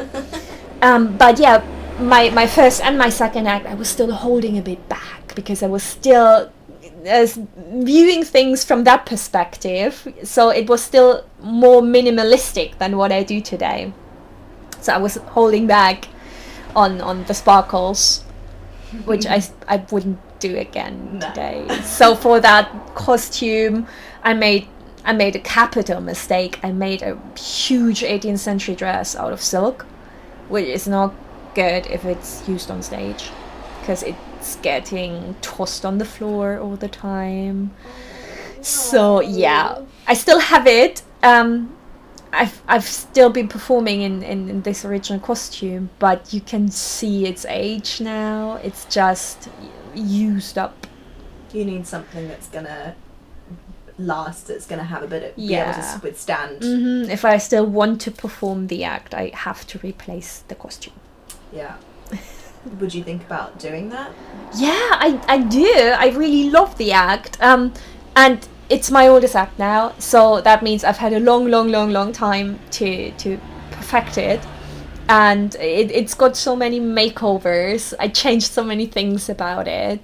[0.84, 1.66] Um, but yeah,
[2.00, 5.64] my my first and my second act, I was still holding a bit back because
[5.64, 6.52] I was still
[7.10, 7.28] uh,
[7.74, 10.08] viewing things from that perspective.
[10.24, 13.92] So it was still more minimalistic than what I do today.
[14.82, 16.10] So I was holding back
[16.76, 18.24] on on the sparkles,
[19.06, 21.28] which I I wouldn't do again No.
[21.28, 21.68] today.
[21.84, 23.88] So for that costume,
[24.24, 24.68] I made
[25.04, 26.60] I made a capital mistake.
[26.64, 29.86] I made a huge 18th century dress out of silk,
[30.50, 31.14] which is not
[31.54, 33.30] good if it's used on stage
[33.80, 37.72] because it's getting tossed on the floor all the time.
[38.62, 41.04] So yeah, I still have it.
[41.22, 41.75] Um,
[42.42, 47.26] I've I've still been performing in, in, in this original costume, but you can see
[47.26, 48.60] its age now.
[48.64, 49.50] It's just
[49.96, 50.88] used up.
[51.54, 52.96] You need something that's gonna
[53.98, 54.48] last.
[54.48, 56.00] That's gonna have a bit of be able to Yeah.
[56.00, 56.62] withstand.
[56.64, 60.94] hmm If I still want to perform the act, I have to replace the costume.
[61.54, 61.76] Yeah.
[62.80, 64.10] Would you think about doing that?
[64.56, 65.72] Yeah, I, I do.
[65.98, 67.38] I really love the act.
[67.42, 67.74] Um,
[68.16, 71.92] and it's my oldest act now, so that means I've had a long, long, long,
[71.92, 73.40] long time to to
[73.72, 74.42] perfect it.
[75.08, 77.94] And it, it's got so many makeovers.
[78.00, 80.00] I changed so many things about it.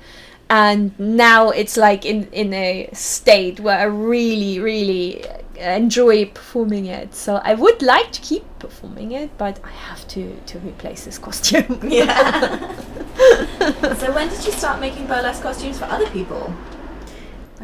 [0.49, 5.25] And now it's like in, in a state where I really, really
[5.57, 7.15] enjoy performing it.
[7.15, 11.17] So I would like to keep performing it, but I have to, to replace this
[11.17, 11.79] costume.
[11.83, 12.75] Yeah.
[13.97, 16.53] so when did you start making burlesque costumes for other people?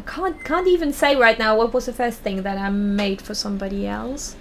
[0.08, 3.34] Can't can't even say right now what was the first thing that I made for
[3.34, 4.34] somebody else.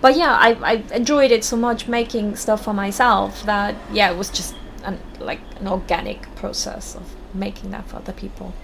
[0.00, 4.16] But yeah, I, I enjoyed it so much making stuff for myself that yeah, it
[4.16, 7.02] was just an, like an organic process of
[7.34, 8.54] making that for other people.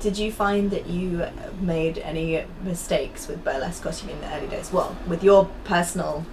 [0.00, 1.26] Did you find that you
[1.60, 4.72] made any mistakes with burlesque costume in the early days?
[4.72, 6.26] Well, with your personal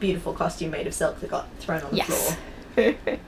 [0.00, 2.36] beautiful costume made of silk that got thrown on the Yes.
[2.74, 2.94] floor.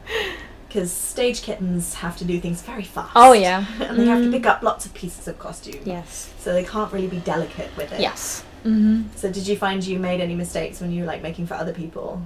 [0.68, 3.12] Because stage kittens have to do things very fast.
[3.16, 3.64] Oh, yeah.
[3.80, 4.32] and they have to Mhm.
[4.32, 5.80] pick up lots of pieces of costume.
[5.84, 6.28] yes.
[6.38, 8.00] So they can't really be delicate with it.
[8.00, 8.42] Yes.
[8.64, 11.54] hmm So did you find you made any mistakes when you were like making for
[11.54, 12.20] other people?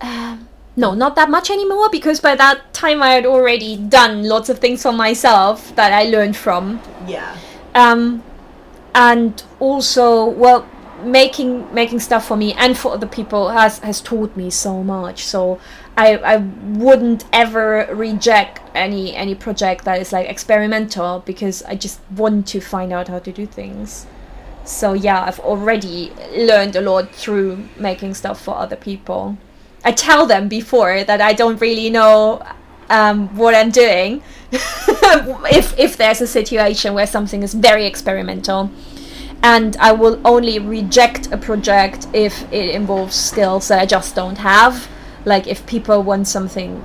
[0.00, 4.48] Um, no, not that much anymore because by that time I had already done lots
[4.50, 6.80] of things for myself that I learned from.
[7.06, 7.36] Yeah.
[7.74, 8.22] um,
[8.94, 10.66] and also well
[11.02, 15.24] making making stuff for me and for other people has has taught me so much
[15.24, 15.58] so
[15.96, 22.00] I, I wouldn't ever reject any any project that is like experimental because I just
[22.10, 24.06] want to find out how to do things.
[24.64, 29.36] So yeah, I've already learned a lot through making stuff for other people.
[29.84, 32.42] I tell them before that I don't really know
[32.90, 34.22] um, what I'm doing.
[34.50, 38.70] if if there's a situation where something is very experimental,
[39.42, 44.38] and I will only reject a project if it involves skills that I just don't
[44.38, 44.88] have.
[45.24, 46.82] Like if people want something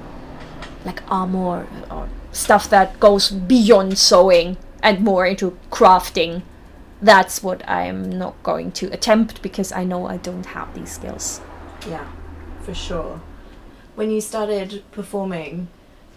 [0.85, 6.43] like armor or stuff that goes beyond sewing and more into crafting,
[7.01, 11.41] that's what I'm not going to attempt because I know I don't have these skills.
[11.87, 12.07] Yeah,
[12.61, 13.21] for sure.
[13.95, 15.67] When you started performing,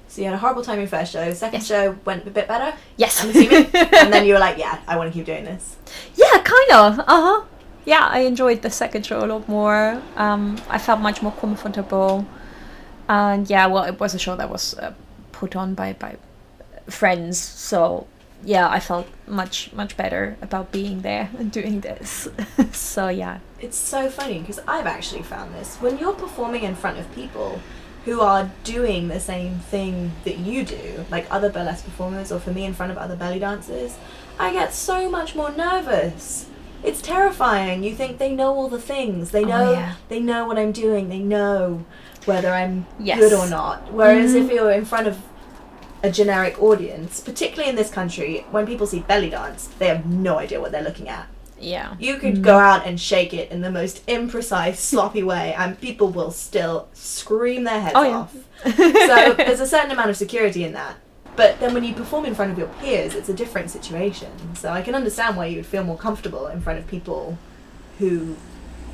[0.06, 1.32] so you had a horrible time in your first show.
[1.32, 1.66] Second Yes.
[1.66, 3.22] show went a bit better, Yes.
[3.22, 5.76] I'm assuming, and then you were like, "Yeah, I want to keep doing this."
[6.14, 6.98] Yeah, kind of.
[7.00, 7.42] Uh huh.
[7.84, 10.00] Yeah, I enjoyed the second show a lot more.
[10.16, 12.26] Um, I felt much more comfortable,
[13.08, 14.94] and yeah, well, it was a show that was uh,
[15.32, 16.16] put on by by
[16.88, 18.06] friends, so
[18.44, 22.28] yeah, I felt much much better about being there and doing this.
[22.72, 26.98] so yeah, It's so funny because I've actually found this when you're performing in front
[26.98, 27.60] of people
[28.04, 32.50] who are doing the same thing that you do, like other burlesque performers, or for
[32.52, 33.96] me in front of other belly dancers,
[34.38, 36.46] I get so much more nervous.
[36.82, 37.82] It's terrifying.
[37.84, 39.30] You think they know all the things.
[39.30, 39.94] They Oh, know yeah.
[40.08, 41.08] they know what I'm doing.
[41.08, 41.84] They know
[42.24, 43.18] whether I'm Yes.
[43.18, 43.92] good or not.
[43.92, 44.44] Whereas Mhm.
[44.44, 45.18] if you're in front of
[46.02, 50.38] a generic audience, particularly in this country, when people see belly dance, they have no
[50.38, 51.26] idea what they're looking at.
[51.64, 55.80] yeah, You could go out and shake it in the most imprecise, sloppy way, and
[55.80, 58.16] people will still scream their heads Oh, yeah.
[58.16, 58.34] off.
[58.64, 60.96] so there's a certain amount of security in that.
[61.34, 64.30] But then when you perform in front of your peers, it's a different situation.
[64.54, 67.38] So I can understand why you would feel more comfortable in front of people
[67.98, 68.36] who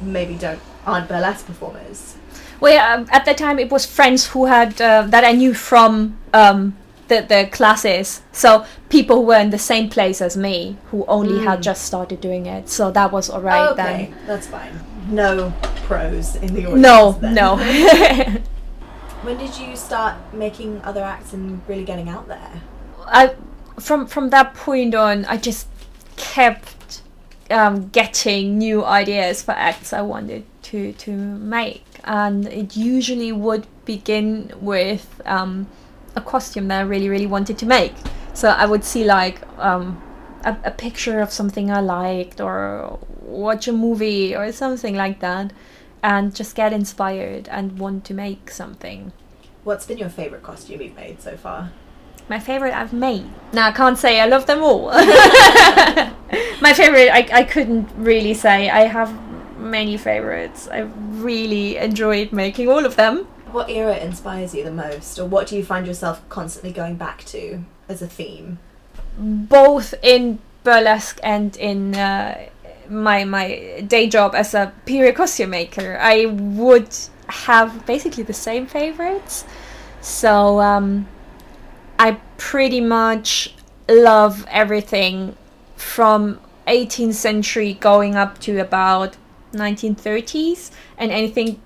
[0.03, 2.17] maybe don't aren't burlesque performers.
[2.61, 5.53] Well, yeah, um, at the time it was friends who had uh, that I knew
[5.55, 6.77] from um,
[7.09, 8.23] the the classes.
[8.33, 11.63] So people who were in the same place as me who only had Mm.
[11.63, 12.69] just started doing it.
[12.69, 13.95] So that was alright then.
[13.95, 14.73] okay, that's fine.
[15.11, 15.53] No
[15.87, 16.67] pros in the then.
[16.67, 16.83] audience.
[16.83, 17.35] No, then.
[17.35, 18.41] no.
[19.23, 22.63] when did you start making other acts and really getting out there?
[23.07, 23.35] I
[23.81, 25.67] from from that point on, I just
[26.17, 27.03] kept
[27.51, 33.67] um, getting new ideas for acts I wanted to to make, and it usually would
[33.85, 35.67] begin with um,
[36.15, 37.95] a costume that I really really wanted to make.
[38.35, 40.01] So I would see like um,
[40.45, 45.53] a, a picture of something I liked, or watch a movie or something like that,
[46.03, 49.13] and just get inspired and want to make something.
[49.65, 51.71] What's been your favorite costume you've made so far?
[52.29, 53.25] My favorite I've made.
[53.53, 54.87] Now I can't say I love them all.
[56.61, 58.69] My favorite I, I couldn't really say.
[58.69, 59.13] I have
[59.59, 60.69] many favorites.
[60.69, 63.27] I really enjoyed making all of them.
[63.51, 67.25] What era inspires you the most, or what do you find yourself constantly going back
[67.27, 68.59] to as a theme?
[69.19, 72.49] Both in burlesque and in uh,
[72.89, 76.95] my my day job as a period costume maker, I would
[77.29, 79.45] have basically the same favorites.
[80.01, 81.07] So um,
[81.99, 83.55] I pretty much
[83.89, 85.37] love everything
[85.77, 89.17] from 18th century going up to about
[89.53, 91.61] 1930s, and anything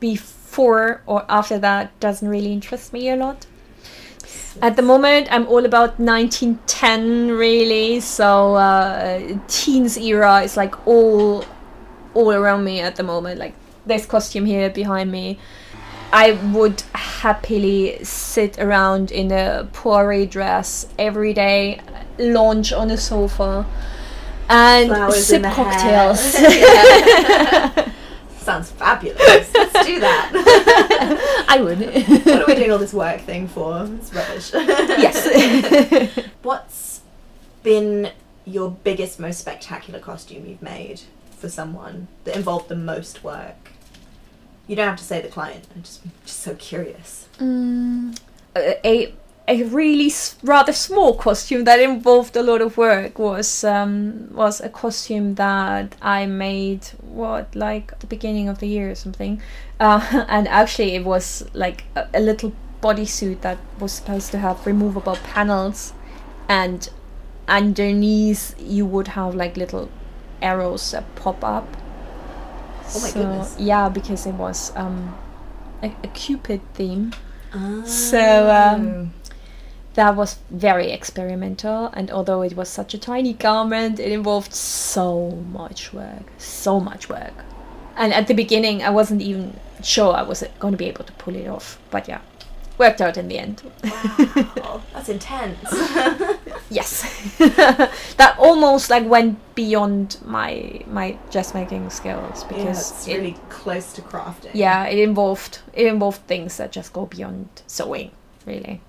[0.00, 3.46] before or after that doesn't really interest me a lot.
[4.60, 8.00] At the moment, I'm all about 1910, really.
[8.00, 11.44] So uh, teens era is like all
[12.14, 13.38] all around me at the moment.
[13.38, 13.54] Like
[13.86, 15.38] this costume here behind me.
[16.12, 21.80] I would happily sit around in a Poiret dress every day,
[22.18, 23.64] lounge on a sofa,
[24.50, 25.64] and Flowers sip in the hair.
[25.64, 26.34] cocktails.
[28.42, 29.18] Sounds fabulous.
[29.54, 31.44] Let's do that.
[31.48, 31.78] I would.
[31.80, 33.88] what are we doing all this work thing for?
[33.98, 34.52] It's rubbish.
[34.52, 36.28] yes.
[36.42, 37.02] What's
[37.62, 38.10] been
[38.44, 41.02] your biggest, most spectacular costume you've made
[41.38, 43.70] for someone that involved the most work?
[44.66, 45.66] You don't have to say the client.
[45.74, 47.28] I'm just, just so curious.
[47.38, 48.18] Mm,
[48.56, 49.14] a
[49.48, 54.60] a really s- rather small costume that involved a lot of work was um, was
[54.60, 59.42] a costume that I made what like at the beginning of the year or something,
[59.80, 64.64] uh, and actually it was like a, a little bodysuit that was supposed to have
[64.66, 65.92] removable panels,
[66.48, 66.88] and
[67.48, 69.90] underneath you would have like little
[70.40, 71.66] arrows that pop up.
[72.94, 73.56] Oh my So, goodness.
[73.58, 75.14] Yeah, because it was um,
[75.82, 77.12] a, a cupid theme
[77.54, 77.84] Oh.
[77.84, 79.12] So, um,
[79.94, 85.30] that was very experimental and although it was such a tiny garment it involved so
[85.52, 87.44] much work so much work
[87.96, 91.12] and at the beginning i wasn't even sure i was going to be able to
[91.14, 92.20] pull it off but yeah
[92.78, 95.68] worked out in the end wow, that's intense.
[96.70, 97.36] yes
[98.16, 103.92] that almost like went beyond my my dressmaking skills yeah, because it's it, really close
[103.92, 104.50] to crafting.
[104.54, 108.10] yeah it involved it involved things that just go beyond sewing
[108.46, 108.80] really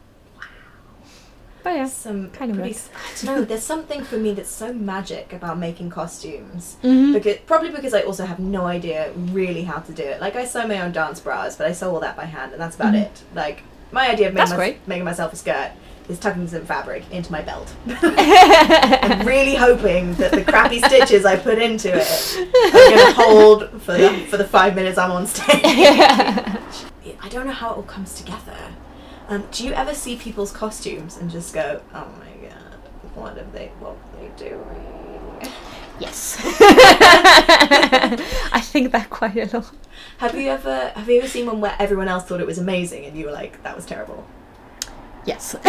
[1.63, 2.75] but yeah Some Kind of pretty.
[2.75, 3.45] I don't know.
[3.45, 6.77] There's something for me that's so magic about making costumes.
[6.83, 7.13] Mhm.
[7.13, 10.19] Because probably because I also have no idea really how to do it.
[10.21, 12.61] Like I sew my own dance bras, but I sew all that by hand, and
[12.61, 13.03] that's about Mhm.
[13.03, 13.21] it.
[13.33, 15.71] Like my idea of making, my, making myself a skirt
[16.09, 17.71] is tucking some fabric into my belt.
[17.87, 23.69] I'm really hoping that the crappy stitches I put into it are going to hold
[23.83, 25.61] for the, for the five minutes I'm on stage.
[25.63, 28.57] I don't know how it all comes together.
[29.29, 32.79] Um, do you ever see people's costumes and just go, "Oh my god,
[33.15, 33.71] what have they?
[33.79, 35.51] What are they doing?"
[35.99, 36.37] Yes.
[38.51, 39.71] I think that quite a lot.
[40.17, 43.05] Have you ever have you ever seen one where everyone else thought it was amazing
[43.05, 44.25] and you were like, "That was terrible"?
[45.25, 45.55] Yes.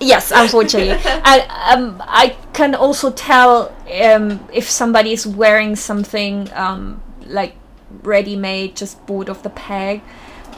[0.00, 1.00] yes, unfortunately.
[1.24, 7.56] And um, I can also tell um, if somebody is wearing something um, like
[8.02, 10.02] ready made, just bought off the peg,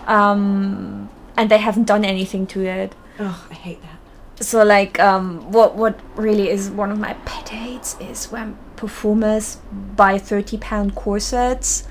[0.07, 2.95] um, and they haven't done anything to it.
[3.19, 4.45] Oh, I hate that.
[4.45, 9.59] So like um what what really is one of my pet hates is when performers
[9.97, 11.85] buy 30 pound corsets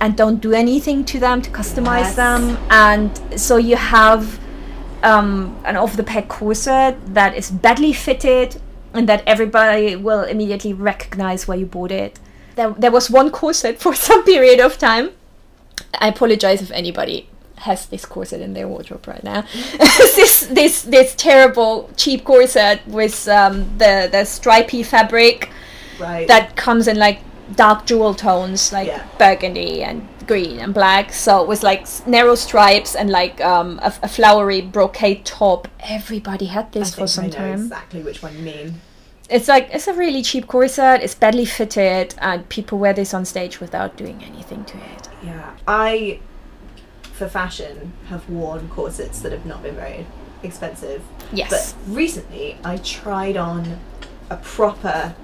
[0.00, 2.16] and don't do anything to them to customize Yes.
[2.16, 4.40] them and so you have
[5.02, 8.56] um an off the peg corset that is badly fitted
[8.94, 12.18] and that everybody will immediately recognize where you bought it
[12.54, 15.10] there, there was one corset for some period of time
[16.00, 17.28] I apologize if anybody
[17.58, 19.42] has this corset in their wardrobe right now.
[20.16, 25.50] this this this terrible cheap corset with um, the the stripy fabric
[25.98, 26.28] Right.
[26.28, 27.20] that comes in like
[27.54, 29.02] dark jewel tones like Yeah.
[29.18, 31.12] burgundy and green and black.
[31.12, 35.68] So with like narrow stripes and like um, a, a flowery brocade top.
[35.80, 37.52] Everybody had I this for some I know time.
[37.62, 38.80] exactly which one you mean.
[39.30, 41.02] It's like it's a really cheap corset.
[41.02, 45.08] It's badly fitted, and people wear this on stage without doing anything to it.
[45.24, 46.20] Yeah, I,
[47.16, 50.06] for fashion, have worn corsets that have not been very
[50.42, 51.02] expensive.
[51.32, 51.50] Yes.
[51.72, 53.78] But recently, I tried on
[54.30, 55.14] a proper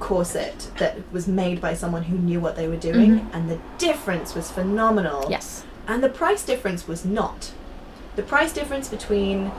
[0.00, 3.34] corset that was made by someone who knew what they were doing, Mhm.
[3.34, 5.26] and the difference was phenomenal.
[5.28, 5.64] yes.
[5.86, 7.50] And the price difference was not.
[8.14, 9.50] The price difference between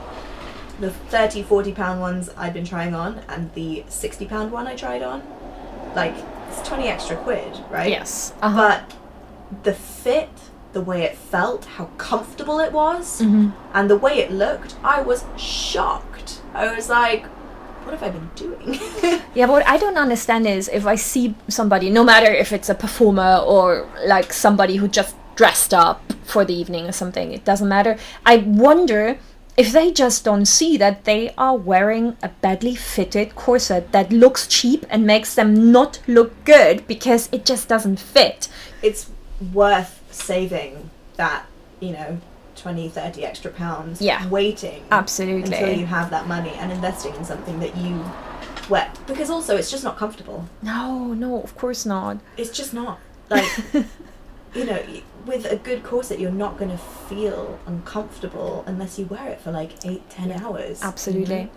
[0.80, 4.74] the 30, 40 pound ones I'd been trying on and the 60 pound one I
[4.74, 5.22] tried on,
[5.94, 6.14] like,
[6.48, 7.90] it's 20 extra quid, right?
[7.90, 8.32] Yes.
[8.42, 8.56] Uh-huh.
[8.56, 8.94] But
[9.64, 10.30] the fit,
[10.74, 13.52] the way it felt, how comfortable it was, Mhm.
[13.72, 16.40] and the way it looked, I was shocked.
[16.54, 17.24] I was like,
[17.84, 18.80] what have I been doing?
[19.34, 22.68] Yeah, but what I don't understand is if I see somebody, no matter if it's
[22.68, 27.44] a performer or like somebody who just dressed up for the evening or something, it
[27.44, 27.96] doesn't matter.
[28.24, 29.18] I wonder
[29.56, 34.46] if they just don't see that they are wearing a badly fitted corset that looks
[34.46, 38.48] cheap and makes them not look good because it just doesn't fit.
[38.82, 39.10] it's
[39.52, 41.46] worth saving that,
[41.80, 42.18] you know,
[42.56, 44.26] 20, 30 extra pounds Yeah.
[44.28, 45.52] waiting Absolutely.
[45.52, 48.04] until you have that money and investing in something that you
[48.68, 48.90] wear.
[49.06, 50.48] Because also, it's just not comfortable.
[50.62, 52.18] No, no, of course not.
[52.36, 52.98] It's just not.
[53.30, 53.48] Like,
[54.54, 54.80] you know,
[55.26, 59.50] with a good corset, you're not going to feel uncomfortable unless you wear it for
[59.50, 60.78] like eight, ten hours.
[60.80, 60.88] you know?
[60.88, 61.50] Absolutely.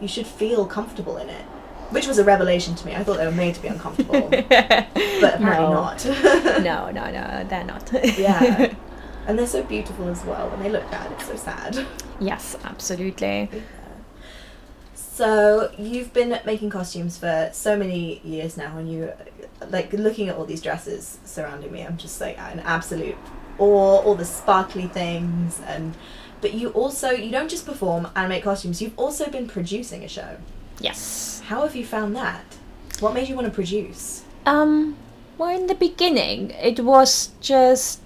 [0.00, 1.44] You should feel comfortable in it.
[1.90, 2.94] Which was a revelation to me.
[2.94, 5.72] I thought they were made to be uncomfortable, but apparently No.
[5.72, 6.04] not.
[6.62, 7.90] no, no, no, they're not.
[8.18, 8.72] yeah.
[9.26, 10.48] And they're so beautiful as well.
[10.50, 11.86] When they look bad, it's so sad.
[12.20, 13.48] yes, absolutely.
[14.94, 19.12] So you've been making costumes for so many years now, and you
[19.68, 21.82] like looking at all these dresses surrounding me.
[21.82, 23.16] I'm just like an absolute
[23.58, 25.94] awe, all the sparkly things, and
[26.40, 28.80] but you also you don't just perform and make costumes.
[28.80, 30.38] You've also been producing a show.
[30.80, 31.42] Yes.
[31.46, 32.44] How have you found that?
[33.00, 34.24] What made you want to produce?
[34.46, 34.96] Um,
[35.38, 38.00] well, in the beginning, it was just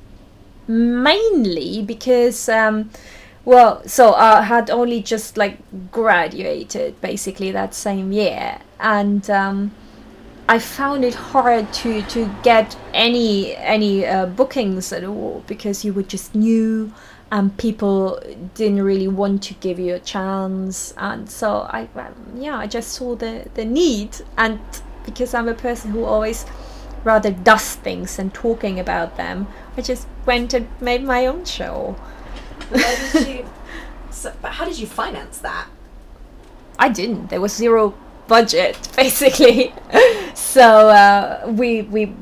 [0.67, 2.91] mainly because, um,
[3.45, 5.59] well, so I had only just like
[5.91, 9.73] graduated basically that same year, and um,
[10.49, 15.93] I found it hard to to get any any uh, bookings at all because you
[15.93, 16.93] were just new.
[17.35, 18.21] And people
[18.55, 22.93] didn't really want to give you a chance, and so I, um, yeah, I just
[22.93, 24.61] saw the the need, and
[25.05, 26.47] because I'm a person who always
[27.03, 31.97] rather does things than talking about them, I just went and made my own show.
[33.15, 33.45] You?
[34.11, 35.67] So, but how did you finance that?
[36.79, 37.31] I didn't.
[37.31, 37.95] There was zero
[38.29, 39.75] budget, basically.
[40.35, 42.15] so uh, we we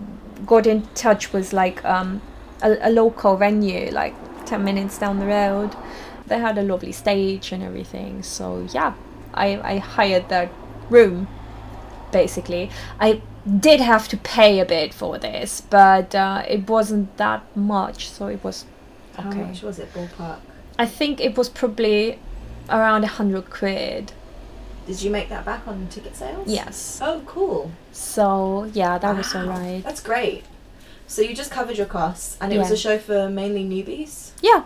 [0.46, 2.20] got in touch with like um,
[2.62, 4.14] a, a local venue, like
[4.46, 5.74] ten minutes down the road.
[6.26, 8.22] They had a lovely stage and everything.
[8.22, 8.94] So yeah,
[9.34, 10.50] I I hired that
[10.90, 11.28] room.
[12.12, 12.70] Basically,
[13.00, 13.22] I
[13.58, 18.26] did have to pay a bit for this, but uh, it wasn't that much, so
[18.26, 18.66] it was
[19.16, 20.38] How much was it ballpark?
[20.78, 22.18] I think it was probably
[22.68, 24.12] around a hundred quid.
[24.86, 26.48] Did you make that back on ticket sales?
[26.48, 27.00] Yes.
[27.02, 27.70] Oh, cool.
[27.92, 29.82] So yeah, that was alright.
[29.84, 30.44] That's great.
[31.12, 34.30] So you just covered your costs, and it was a show for mainly newbies.
[34.40, 34.64] Yeah,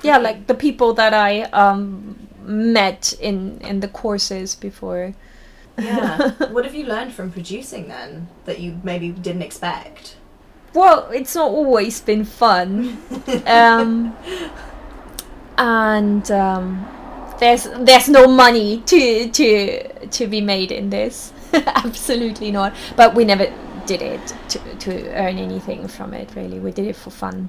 [0.00, 5.14] yeah, like the people that I um met in in the courses before.
[5.76, 6.30] Yeah.
[6.54, 10.14] what have you learned from producing then that you maybe didn't expect?
[10.72, 13.02] Well, it's not always been fun.
[13.46, 14.14] um,
[15.58, 16.86] and um,
[17.40, 21.32] there's there's no money to to to be made in this.
[21.52, 22.72] Absolutely not.
[22.94, 23.52] But we never
[23.86, 26.30] did it to to earn anything from it.
[26.36, 27.48] Really, we did it for fun.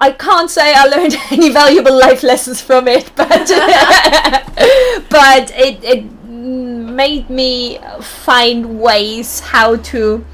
[0.00, 3.28] I can't say I learned any valuable life lessons from it, but
[5.10, 10.24] but it it made me find ways how to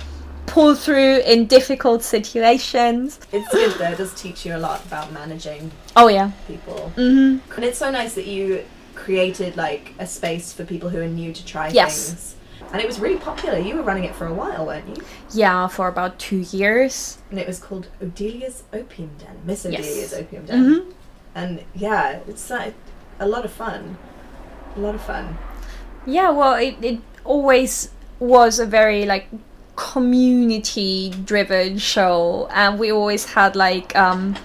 [0.46, 3.20] pull through in difficult situations.
[3.32, 3.92] It's good though.
[3.92, 6.32] It does teach you a lot about managing Oh yeah.
[6.48, 7.52] people, Mm-hmm.
[7.54, 11.32] and it's so nice that you created like a space for people who are new
[11.32, 12.08] to try Yes.
[12.08, 12.34] things.
[12.72, 13.58] And it was really popular.
[13.58, 15.02] You were running it for a while, weren't you?
[15.32, 17.18] Yeah, for about two years.
[17.30, 19.84] And it was called Odelia's Opium Den, Miss Yes.
[19.84, 20.64] Odelia's Opium Den.
[20.64, 20.90] Mm-hmm.
[21.34, 22.72] And yeah, it's uh,
[23.18, 23.98] a lot of fun.
[24.76, 25.36] A lot of fun.
[26.06, 27.90] Yeah, well, it, it always
[28.20, 29.26] was a very like
[29.76, 34.36] community driven show, and we always had like um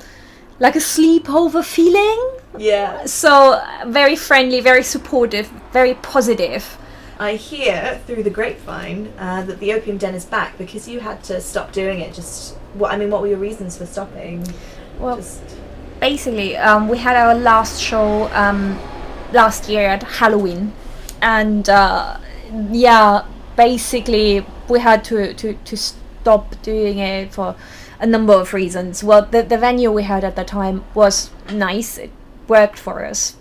[0.60, 2.32] like a sleepover feeling.
[2.58, 3.06] Yeah.
[3.06, 6.78] So very friendly, very supportive, very positive.
[7.18, 11.24] I hear through the grapevine uh, that the Opium Den is back because you had
[11.26, 12.14] to stop doing it.
[12.14, 14.46] Just what I mean, what were your reasons for stopping?
[15.00, 15.42] Well, Just
[16.00, 18.78] basically, um, we had our last show um,
[19.32, 20.74] last year at Halloween,
[21.22, 22.18] and uh,
[22.70, 27.56] yeah, basically we had to, to, to stop doing it for
[28.00, 29.04] a number of reasons.
[29.04, 32.12] Well, the, the venue we had at the time was nice; it
[32.50, 33.38] worked for us,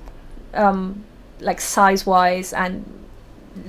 [0.52, 1.04] um,
[1.40, 2.84] like size wise, and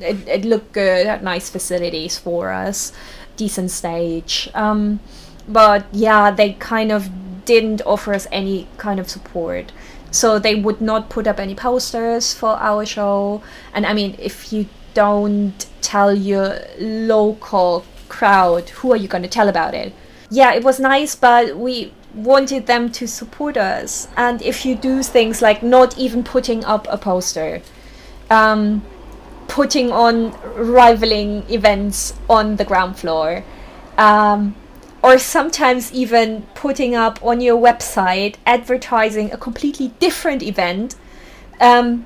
[0.01, 1.07] it, it looked good.
[1.07, 2.91] Had nice facilities for us,
[3.35, 4.49] decent stage.
[4.53, 4.99] Um,
[5.47, 7.09] but yeah, they kind of
[7.45, 9.71] didn't offer us any kind of support.
[10.11, 13.43] So they would not put up any posters for our show.
[13.73, 19.29] And I mean, if you don't tell your local crowd, who are you going to
[19.29, 19.93] tell about it?
[20.29, 24.07] Yeah, it was nice, but we wanted them to support us.
[24.15, 27.61] And if you do things like not even putting up a poster,
[28.29, 28.83] um,
[29.47, 33.43] putting on rivaling events on the ground floor,
[33.97, 34.55] um,
[35.03, 40.95] or sometimes even putting up on your website advertising a completely different event,
[41.61, 42.05] um,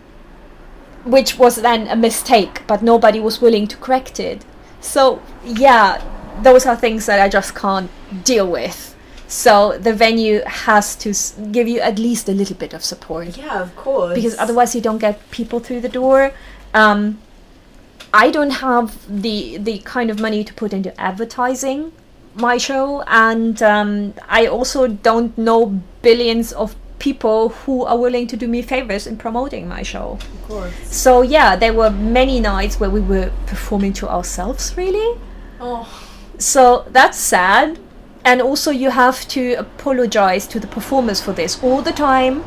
[1.05, 4.43] which was then a mistake, but nobody was willing to correct it.
[4.81, 6.01] So, yeah,
[6.43, 7.89] those are things that I just can't
[8.23, 8.95] deal with.
[9.27, 13.37] So the venue has to s- give you at least a little bit of support
[13.37, 14.15] Yeah, of course.
[14.15, 16.31] because otherwise you don't get people through the door.
[16.73, 17.19] Um,
[18.13, 21.91] I don't have the the kind of money to put into advertising
[22.35, 28.37] my show, and um, I also don't know billions of people who are willing to
[28.37, 30.17] do me favors in promoting my show.
[30.21, 30.73] of course.
[30.83, 35.17] So yeah, there were many nights where we were performing to ourselves, really.
[35.59, 35.87] Oh,
[36.37, 37.79] So that's sad.
[38.25, 42.43] And also, you have to apologize to the performers for this all the time.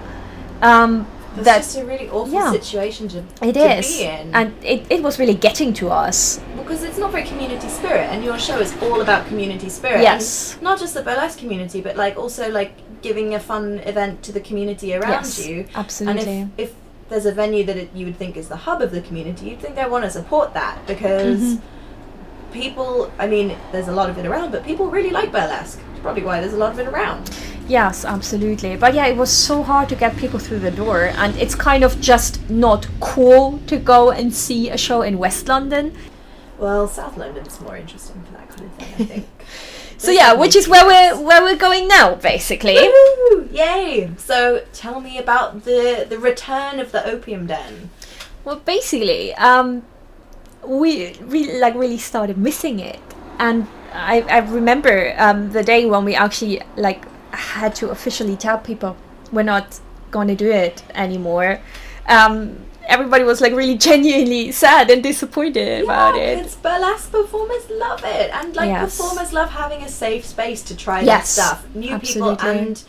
[0.60, 2.50] Um, that's that's just a really awful yeah.
[2.52, 4.34] situation to, it to is, be in.
[4.34, 6.40] and it, it was really getting to us.
[6.56, 10.02] because it's not very community spirit, and your show is all about community spirit.
[10.02, 10.54] Yes.
[10.54, 12.72] And not just the burlesque community, but like also like
[13.02, 15.66] giving a fun event to the community around yes, you.
[15.74, 16.40] absolutely.
[16.40, 16.74] And if, if
[17.08, 19.60] there's a venue that it, you would think is the hub of the community, you'd
[19.60, 21.60] think they want to support that because Mhm.
[22.52, 25.80] people, I mean, there's a lot of it around, but people really like burlesque.
[25.92, 27.30] It's probably why there's a lot of it around.
[27.68, 28.76] Yes, absolutely.
[28.76, 31.84] But yeah, it was so hard to get people through the door, and it's kind
[31.84, 35.94] of just not cool to go and see a show in West London.
[36.58, 39.26] Well, South London's more interesting for that kind of thing, I think.
[39.98, 42.74] So yeah, which is where we're where we're going now, basically.
[42.74, 43.48] Woo!
[43.52, 44.10] Yay!
[44.16, 47.90] So tell me about the the return of the opium den.
[48.44, 49.84] Well, basically, um,
[50.66, 52.98] we really like really started missing it,
[53.38, 57.04] and I I remember um, the day when we actually like
[57.36, 58.96] had to officially tell people
[59.32, 59.80] we're not
[60.10, 61.60] going to do it anymore.
[62.08, 62.56] Um,
[62.86, 66.36] everybody was like really genuinely sad and disappointed about yeah, it.
[66.38, 68.96] because burlesque performers love it, and like Yes.
[68.98, 71.66] performers love having a safe space to try Yes, their stuff.
[71.74, 72.36] New absolutely.
[72.36, 72.84] people and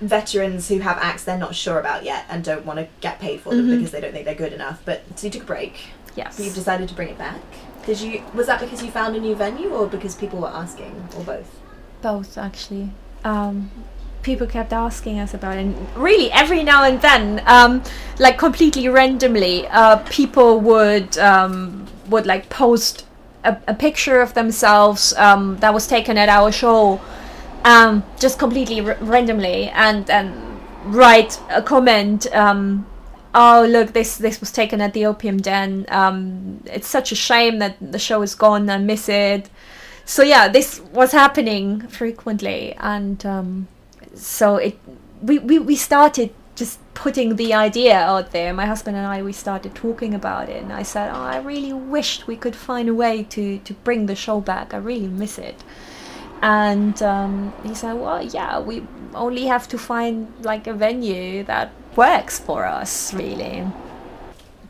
[0.00, 3.40] veterans who have acts they're not sure about yet and don't want to get paid
[3.40, 3.76] for them Mhm.
[3.76, 4.80] because they don't think they're good enough.
[4.84, 5.74] But so you took a break.
[6.16, 6.36] Yes.
[6.36, 7.40] So you've decided to bring it back.
[7.86, 8.22] Did you?
[8.34, 11.50] Was that because you found a new venue, or because people were asking, or both?
[12.02, 12.90] both actually
[13.24, 13.70] um,
[14.22, 17.82] people kept asking us about it and really every now and then um,
[18.18, 23.06] like completely randomly uh, people would um, would like post
[23.44, 27.00] a, a picture of themselves um, that was taken at our show
[27.64, 30.32] um, just completely r- randomly and and
[30.86, 32.86] write a comment um,
[33.34, 37.58] oh look this this was taken at the opium den um, it's such a shame
[37.58, 39.50] that the show is gone i miss it
[40.04, 43.66] so yeah this was happening frequently and um,
[44.14, 44.78] so it
[45.22, 49.32] we, we we started just putting the idea out there my husband and i we
[49.32, 52.94] started talking about it and i said oh i really wished we could find a
[52.94, 55.64] way to to bring the show back i really miss it
[56.42, 61.72] and um, he said well yeah we only have to find like a venue that
[61.96, 63.66] works for us really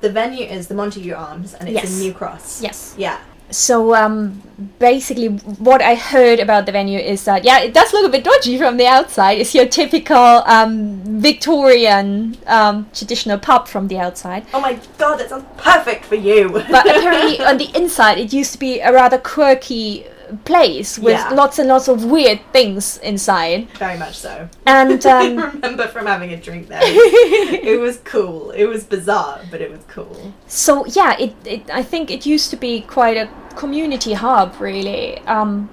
[0.00, 1.92] The venue is the Montague Arms, and it's Yes.
[1.92, 2.60] in New Cross.
[2.62, 3.18] yes Yeah.
[3.50, 4.40] So um,
[4.78, 8.24] basically what i heard about the venue is that yeah it does look a bit
[8.24, 10.16] dodgy from the outside it's your typical
[10.46, 16.14] um, victorian um, traditional pub from the outside Oh my god, that sounds perfect for
[16.14, 16.48] you.
[16.50, 20.06] but apparently on the inside it used to be a rather quirky
[20.44, 21.30] place with Yeah.
[21.30, 24.48] lots and lots of weird things inside Very much so.
[24.66, 26.80] and I um, remember from having a drink there.
[26.84, 28.50] it was cool.
[28.50, 30.32] It was bizarre, but it was cool.
[30.46, 35.18] so yeah it, it i think it used to be quite a community hub really
[35.26, 35.68] um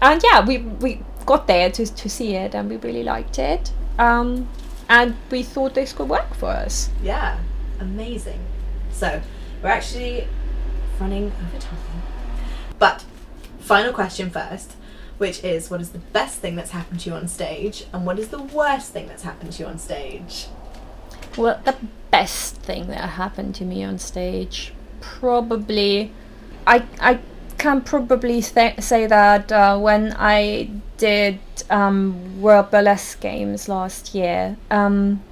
[0.00, 3.72] and yeah we we got there to, to see it and we really liked it
[3.98, 4.48] um
[4.88, 7.38] and we thought this could work for us Yeah,
[7.80, 8.40] amazing.
[8.90, 9.20] So,
[9.62, 10.26] we're actually
[10.98, 12.02] running over time.
[12.78, 13.04] But,
[13.68, 14.72] final question first,
[15.18, 18.18] which is what is the best thing that's happened to you on stage, and what
[18.18, 20.48] is the worst thing that's happened to you on stage?
[21.38, 21.76] well the
[22.10, 26.10] best thing that happened to me on stage probably
[26.66, 27.18] i i
[27.56, 31.38] can probably th- say that uh, when i did
[31.70, 35.22] um, world burlesque games last year um,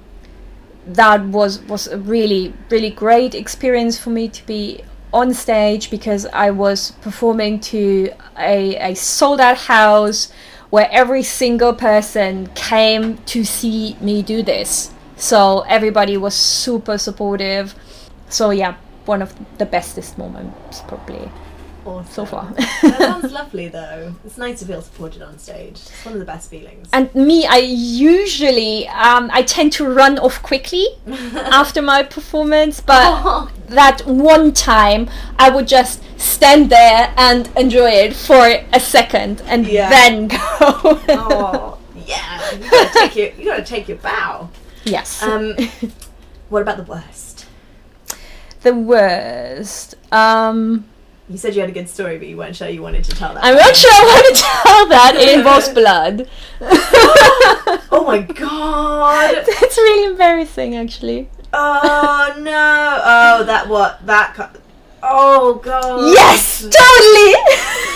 [0.85, 4.81] that was was a really really great experience for me to be
[5.13, 10.31] on stage because I was performing to a, a sold out house
[10.69, 17.73] where every single person came to see me do this So everybody was super supportive.
[18.29, 21.29] So yeah, one of the bestest moments probably
[21.87, 22.11] Awesome.
[22.13, 22.51] so far.
[22.53, 24.13] that sounds lovely though.
[24.25, 25.71] It's nice to feel supported on stage.
[25.75, 26.87] It's one of the best feelings.
[26.93, 33.49] and me, I usually um, I tend to run off quickly after my performance, but
[33.69, 35.09] that one time
[35.39, 39.89] I would just stand there and enjoy it for a second and Yeah.
[39.89, 40.37] then go.
[41.09, 42.51] oh, yeah.
[42.53, 44.49] You gotta take your you gotta take your bow.
[44.83, 45.21] yes.
[45.23, 45.55] Um,
[46.49, 47.45] what about the worst?
[48.63, 49.95] the worst.
[50.11, 50.85] Um,
[51.29, 53.33] You said you had a good story, but you weren't sure you wanted to tell
[53.33, 53.43] that.
[53.43, 55.15] I'm not sure I want to tell that.
[55.17, 56.29] It involves blood.
[57.91, 59.45] oh my god!
[59.45, 61.29] That's really embarrassing, actually.
[61.51, 63.01] Oh no!
[63.03, 64.35] Oh, that what that?
[64.35, 64.49] co-
[65.03, 66.13] Oh god!
[66.13, 67.33] Yes, totally.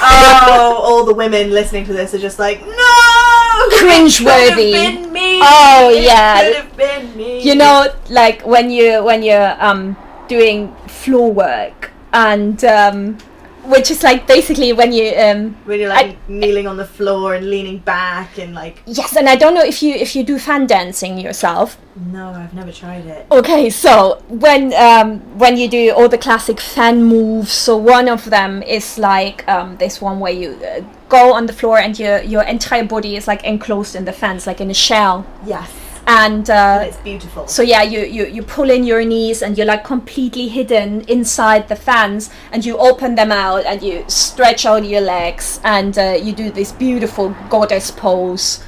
[0.03, 3.69] Oh, all the women listening to this are just like, no!
[3.79, 4.71] Cringeworthy.
[4.71, 5.39] It could have been me.
[5.41, 6.43] Oh, It yeah.
[6.43, 7.41] could have been me.
[7.41, 9.95] you know, like when you when you're um
[10.27, 13.17] doing floor work and um,
[13.63, 17.77] which is like basically when you um you're like kneeling on the floor and leaning
[17.79, 21.17] back and like, yes, and I don't know if you if you do fan dancing
[21.17, 21.77] yourself.
[21.95, 23.27] no, I've never tried it.
[23.31, 28.25] Okay, so when um, when you do all the classic fan moves, so one of
[28.29, 32.21] them is like um, this one where you uh, go on the floor and your
[32.23, 35.71] your entire body is like enclosed in the fans, like in a shell, Yes,
[36.11, 36.49] and.
[36.49, 37.47] and Uh, it's beautiful.
[37.47, 41.63] so yeah, you, you you pull in your knees and you're like completely hidden inside
[41.67, 46.17] the fans, and you open them out and you stretch out your legs and uh,
[46.25, 48.63] you do this beautiful goddess pose.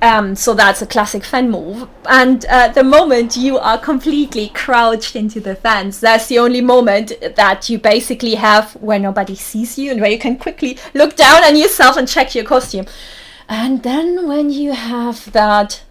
[0.00, 1.88] Um, so that's a classic fan move.
[2.06, 7.12] And uh, the moment you are completely crouched into the fans, that's the only moment
[7.36, 11.42] that you basically have where nobody sees you and where you can quickly look down
[11.42, 12.86] on yourself and check your costume.
[13.48, 15.82] And then when you have that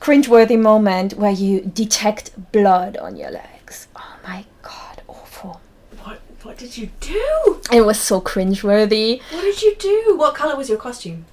[0.00, 3.88] cringeworthy moment where you detect blood on your legs.
[3.96, 5.60] Oh my god, awful.
[6.02, 7.60] what what did you do?
[7.72, 9.20] It was so cringeworthy.
[9.32, 10.16] What did you do?
[10.16, 11.26] What color was your costume?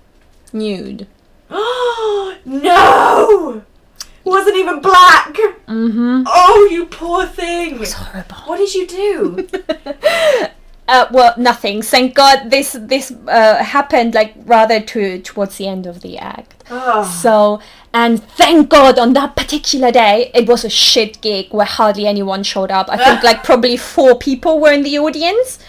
[0.53, 1.07] Nude.
[1.49, 3.63] Oh no!
[4.25, 5.33] It wasn't even black.
[5.67, 6.23] Mm-hmm.
[6.25, 7.79] Oh, you poor thing.
[7.79, 8.35] It's horrible.
[8.45, 9.47] What did you do?
[10.87, 11.81] Uh, well, nothing.
[11.81, 16.63] Thank God this this uh, happened like rather to towards the end of the act.
[16.69, 17.03] Oh.
[17.03, 17.59] So,
[17.95, 22.43] and thank God on that particular day, it was a shit gig where hardly anyone
[22.43, 22.87] showed up.
[22.89, 25.59] I think like probably four people were in the audience.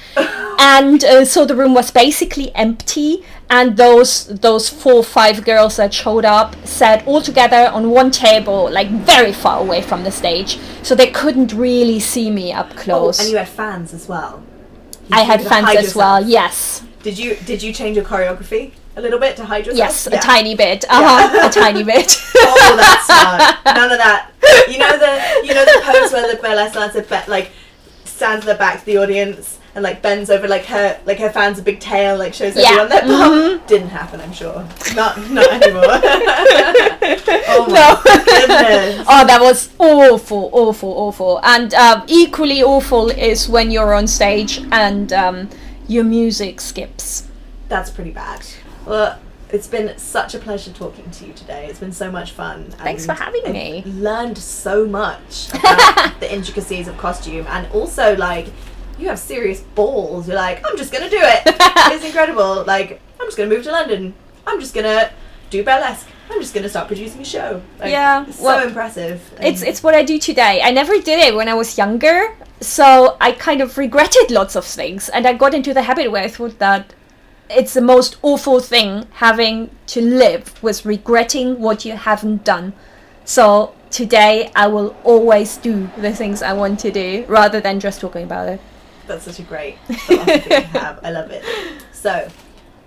[0.58, 3.24] And uh, so the room was basically empty.
[3.48, 8.68] And those those four five girls that showed up sat all together on one table,
[8.72, 12.82] like very far away from the stage, so they couldn't really see me up Oh,
[12.82, 13.20] close.
[13.20, 14.42] and you had fans as well.
[15.08, 16.20] You I had fans as well.
[16.26, 19.78] Yes, Did you did you change your choreography a little bit to hide yourself?
[19.78, 20.18] yes, Yeah.
[20.18, 20.84] a tiny bit.
[20.88, 22.20] Uh-huh, a tiny bit.
[22.38, 23.08] Oh, that's.
[23.64, 24.30] None of that.
[24.68, 27.50] You know the you know the pose where the burlesque dancer be- like
[28.04, 31.28] stands at the back to the audience and like bends over like her like her
[31.30, 32.70] fan's a big tail like shows Yeah.
[32.80, 33.60] everyone bum.
[33.60, 33.66] Mhm.
[33.66, 34.66] Didn't happen, I'm sure.
[34.94, 35.84] Not not anymore.
[37.48, 38.00] oh my no.
[38.24, 39.06] goodness.
[39.08, 41.40] oh, that was awful, awful, awful.
[41.42, 45.48] And um, equally awful is when you're on stage and um,
[45.88, 47.26] your music skips.
[47.68, 48.46] That's pretty bad.
[48.86, 49.18] Well,
[49.50, 51.66] it's been such a pleasure talking to you today.
[51.66, 52.70] It's been so much fun.
[52.70, 53.82] Thanks for having I've me.
[53.84, 58.46] Learned so much about the intricacies of costume, and also like
[58.98, 60.26] you have serious balls.
[60.26, 61.42] You're like, I'm just gonna do it.
[61.46, 62.64] it's incredible.
[62.64, 64.14] Like I'm just gonna move to London.
[64.46, 65.10] I'm just gonna
[65.50, 66.08] do burlesque.
[66.28, 67.62] I'm just gonna start producing a show.
[67.78, 69.20] Like, Yeah, it's well, so impressive.
[69.40, 70.60] It's it's what I do today.
[70.62, 74.64] I never did it when I was younger, so I kind of regretted lots of
[74.64, 76.94] things, and I got into the habit where I thought that
[77.48, 82.72] it's the most awful thing having to live with regretting what you haven't done.
[83.24, 88.00] So today I will always do the things I want to do rather than just
[88.00, 88.60] talking about it.
[89.06, 91.00] That's such a great philosophy to have.
[91.02, 91.44] I love it.
[91.92, 92.28] So,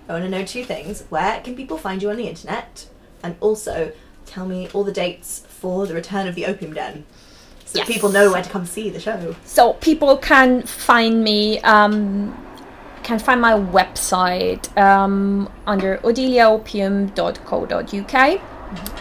[0.08, 1.04] I want to know two things.
[1.10, 2.88] Where can people find you on the internet?
[3.24, 3.92] And also,
[4.26, 7.06] tell me all the dates for the return of the Opium Den.
[7.66, 7.88] So Yes.
[7.88, 9.36] people know where to come see the show.
[9.46, 12.36] So people can find me um,
[13.10, 18.42] can find my website um, under odeliaopium.co.uk.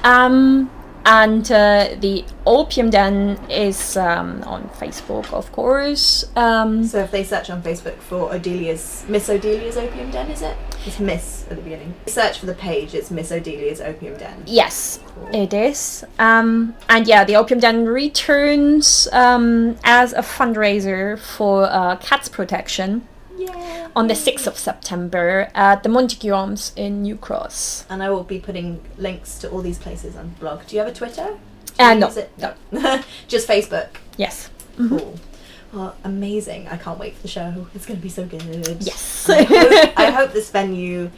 [0.04, 0.70] Um,
[1.04, 6.24] and uh, the Opium Den is um, on Facebook, of course.
[6.36, 10.56] Um, So if they search on Facebook for Odelia's Miss Odelia's Opium Den, is it?
[10.86, 11.94] It's Miss at the beginning.
[12.06, 12.94] Search for the page.
[12.94, 14.42] It's Miss Odelia's Opium Den.
[14.46, 15.28] yes, Cool.
[15.34, 16.04] it is.
[16.18, 23.06] Um, and yeah, the Opium Den returns um, as a fundraiser for uh, cats protection
[23.96, 27.84] On the 6th of September at the Montague Arms in New Cross.
[27.90, 30.66] And I will be putting links to all these places on the blog.
[30.66, 31.38] Do you have a Twitter?
[31.78, 32.54] You Uh, no?
[32.72, 33.02] No.
[33.28, 33.88] Just Facebook.
[34.16, 34.50] Yes.
[34.76, 35.18] Cool.
[35.72, 36.66] Well, amazing.
[36.68, 37.66] I can't wait for the show.
[37.74, 38.42] It's going to be so good.
[38.80, 39.28] Yes.
[39.28, 41.10] I hope, I hope this venue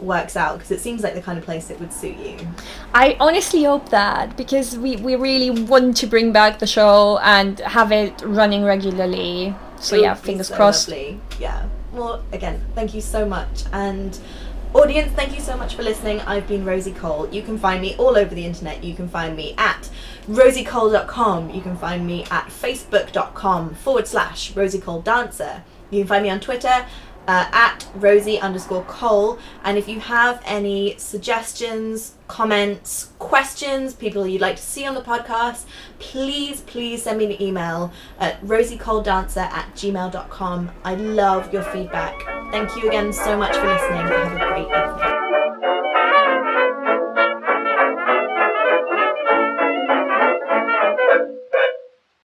[0.00, 2.36] works out because it seems like the kind of place that would suit you.
[2.92, 7.58] I honestly hope that because we, we really want to bring back the show and
[7.60, 9.54] have it running regularly.
[9.78, 10.88] So It yeah, fingers so crossed.
[10.88, 11.20] Lovely.
[11.38, 11.68] Yeah.
[11.92, 13.64] Well, again, thank you so much.
[13.72, 14.18] And
[14.74, 16.20] audience, thank you so much for listening.
[16.22, 17.28] I've been Rosie Cole.
[17.30, 18.82] You can find me all over the internet.
[18.82, 19.88] You can find me at
[20.28, 21.50] rosiecole.com.
[21.50, 25.62] You can find me at facebook.com forward slash Rosie Cole Dancer.
[25.90, 26.86] You can find me on Twitter
[27.26, 29.38] uh, at Rosie underscore Cole.
[29.62, 35.02] And if you have any suggestions, comments, questions, people you'd like to see on the
[35.02, 35.66] podcast,
[35.98, 40.70] please, please send me an email at rosiecoledancer at gmail.com.
[40.84, 42.18] I love your feedback.
[42.50, 44.06] Thank you again so much for listening.
[44.06, 45.24] Have a great evening.